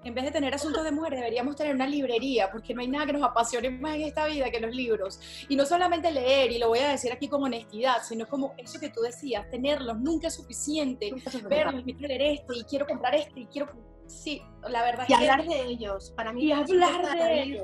en 0.04 0.14
vez 0.14 0.26
de 0.26 0.32
tener 0.32 0.54
asuntos 0.54 0.84
de 0.84 0.92
mujeres, 0.92 1.20
deberíamos 1.20 1.56
tener 1.56 1.76
una 1.76 1.88
librería, 1.88 2.50
porque 2.52 2.74
no 2.74 2.82
hay 2.82 2.88
nada 2.88 3.06
que 3.06 3.14
nos 3.14 3.24
apasione 3.24 3.70
más 3.70 3.96
en 3.96 4.02
esta 4.04 4.26
vida 4.26 4.50
que 4.50 4.60
los 4.60 4.74
libros. 4.74 5.20
Y 5.50 5.56
no 5.56 5.66
solamente 5.66 6.12
leer, 6.12 6.52
y 6.52 6.58
lo 6.58 6.70
voy 6.70 6.80
a 6.80 6.90
decir 6.90 7.12
aquí 7.12 7.28
con 7.28 7.44
honestidad, 7.44 7.98
sino 8.04 8.28
como 8.28 8.54
eso 8.58 8.80
que 8.80 8.90
tú 8.90 9.02
decías, 9.02 9.50
tenerlos 9.50 10.00
nunca 10.00 10.28
es 10.28 10.36
suficiente. 10.36 11.12
Verlos, 11.50 11.84
quiero 11.84 12.08
leer 12.08 12.22
este, 12.22 12.58
y 12.58 12.64
quiero 12.64 12.86
comprar 12.88 13.16
este, 13.16 13.42
y 13.42 13.46
quiero 13.48 13.68
Sí, 14.10 14.42
la 14.68 14.82
verdad. 14.82 15.06
Y 15.08 15.14
hablar 15.14 15.46
de 15.46 15.62
ellos. 15.66 16.12
Para 16.16 16.34
mí, 16.34 16.44
y 16.44 16.52
hablar 16.52 17.16
de 17.16 17.44
ellos. 17.44 17.62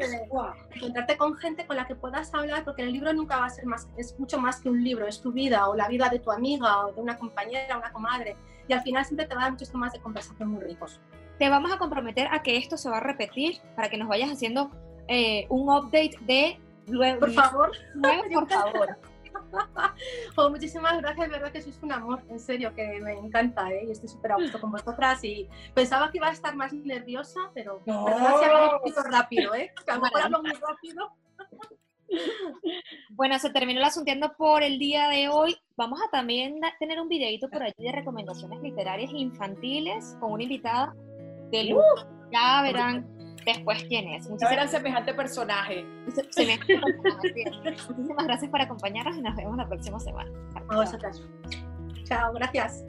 Encontrarte 0.76 1.18
con 1.18 1.36
gente 1.36 1.66
con 1.66 1.76
la 1.76 1.88
que 1.88 1.96
puedas 1.96 2.34
hablar, 2.36 2.64
porque 2.64 2.84
el 2.84 2.94
libro 2.94 3.12
nunca 3.14 3.38
va 3.38 3.48
a 3.48 3.50
ser 3.50 3.66
más, 3.66 3.90
es 3.98 4.18
mucho 4.20 4.40
más 4.40 4.62
que 4.62 4.70
un 4.70 4.84
libro, 4.84 5.08
es 5.08 5.22
tu 5.22 5.32
vida 5.32 5.68
o 5.68 5.76
la 5.76 5.88
vida 5.88 6.08
de 6.10 6.20
tu 6.20 6.32
amiga 6.32 6.86
o 6.86 6.94
de 6.94 7.02
una 7.02 7.18
compañera, 7.18 7.78
una 7.78 7.92
comadre. 7.92 8.38
Y 8.68 8.74
al 8.74 8.82
final 8.82 9.04
siempre 9.06 9.26
te 9.26 9.34
va 9.34 9.42
a 9.42 9.44
dar 9.46 9.54
muchos 9.54 9.72
temas 9.72 9.92
de 9.92 10.00
conversación 10.00 10.50
muy 10.50 10.64
ricos. 10.64 11.02
Te 11.40 11.50
vamos 11.50 11.72
a 11.72 11.80
comprometer 11.80 12.28
a 12.32 12.44
que 12.44 12.58
esto 12.58 12.78
se 12.78 12.90
va 12.90 12.98
a 12.98 13.02
repetir 13.02 13.60
para 13.76 13.90
que 13.90 13.98
nos 13.98 14.08
vayas 14.08 14.30
haciendo 14.30 14.70
eh, 15.08 15.48
un 15.50 15.68
update 15.70 16.18
de 16.22 16.60
luego. 16.88 17.22
Por 17.22 17.32
favor. 17.32 17.72
por 18.34 18.50
favor. 18.50 18.98
Oh, 20.36 20.50
muchísimas 20.50 20.98
gracias, 21.02 21.30
verdad 21.30 21.52
que 21.52 21.62
sois 21.62 21.82
un 21.82 21.92
amor, 21.92 22.24
en 22.30 22.40
serio, 22.40 22.74
que 22.76 23.00
me 23.02 23.14
encanta, 23.14 23.72
¿eh? 23.72 23.86
y 23.88 23.92
estoy 23.92 24.10
súper 24.10 24.34
a 24.34 24.36
gusto 24.36 24.60
con 24.60 24.72
vosotras 24.72 25.24
y 25.24 25.48
pensaba 25.74 26.12
que 26.12 26.18
iba 26.18 26.28
a 26.28 26.32
estar 26.32 26.56
más 26.56 26.74
nerviosa, 26.74 27.40
pero 27.54 27.82
no. 27.86 28.06
verdad 28.06 28.40
se 28.40 28.46
ha 28.46 28.80
ido 28.86 29.04
rápido, 29.04 29.56
¿eh? 29.56 29.74
Que 29.86 29.92
a 29.92 29.96
lo 29.96 30.02
mejor 30.02 30.22
hablo 30.22 30.42
muy 30.42 30.54
rápido. 30.54 31.12
Bueno, 33.10 33.40
se 33.40 33.50
terminó 33.50 33.80
el 33.80 33.86
asuntiendo 33.86 34.36
por 34.38 34.62
el 34.62 34.78
día 34.78 35.10
de 35.10 35.28
hoy. 35.28 35.58
Vamos 35.76 36.00
a 36.02 36.10
también 36.12 36.60
tener 36.80 37.00
un 37.00 37.08
videito 37.08 37.50
por 37.50 37.64
allí 37.64 37.74
de 37.78 37.92
recomendaciones 37.92 38.62
literarias 38.62 39.12
infantiles 39.12 40.16
con 40.20 40.34
una 40.34 40.44
invitada 40.44 40.94
de 41.52 41.64
luz. 41.64 41.84
Ya 42.32 42.62
verán 42.62 43.15
después 43.46 43.84
quién 43.84 44.08
es. 44.10 44.30
Muchas 44.30 44.52
gracias, 44.52 44.72
semejante 44.72 45.14
personaje. 45.14 45.86
Muchísimas 47.90 48.26
gracias 48.26 48.52
por 48.52 48.62
acompañarnos 48.62 49.18
y 49.18 49.22
nos 49.22 49.36
vemos 49.36 49.58
la 49.58 49.68
próxima 49.68 50.00
semana. 50.00 50.32
A 50.70 50.76
vosotras. 50.76 51.22
Chao, 52.04 52.34
gracias. 52.34 52.84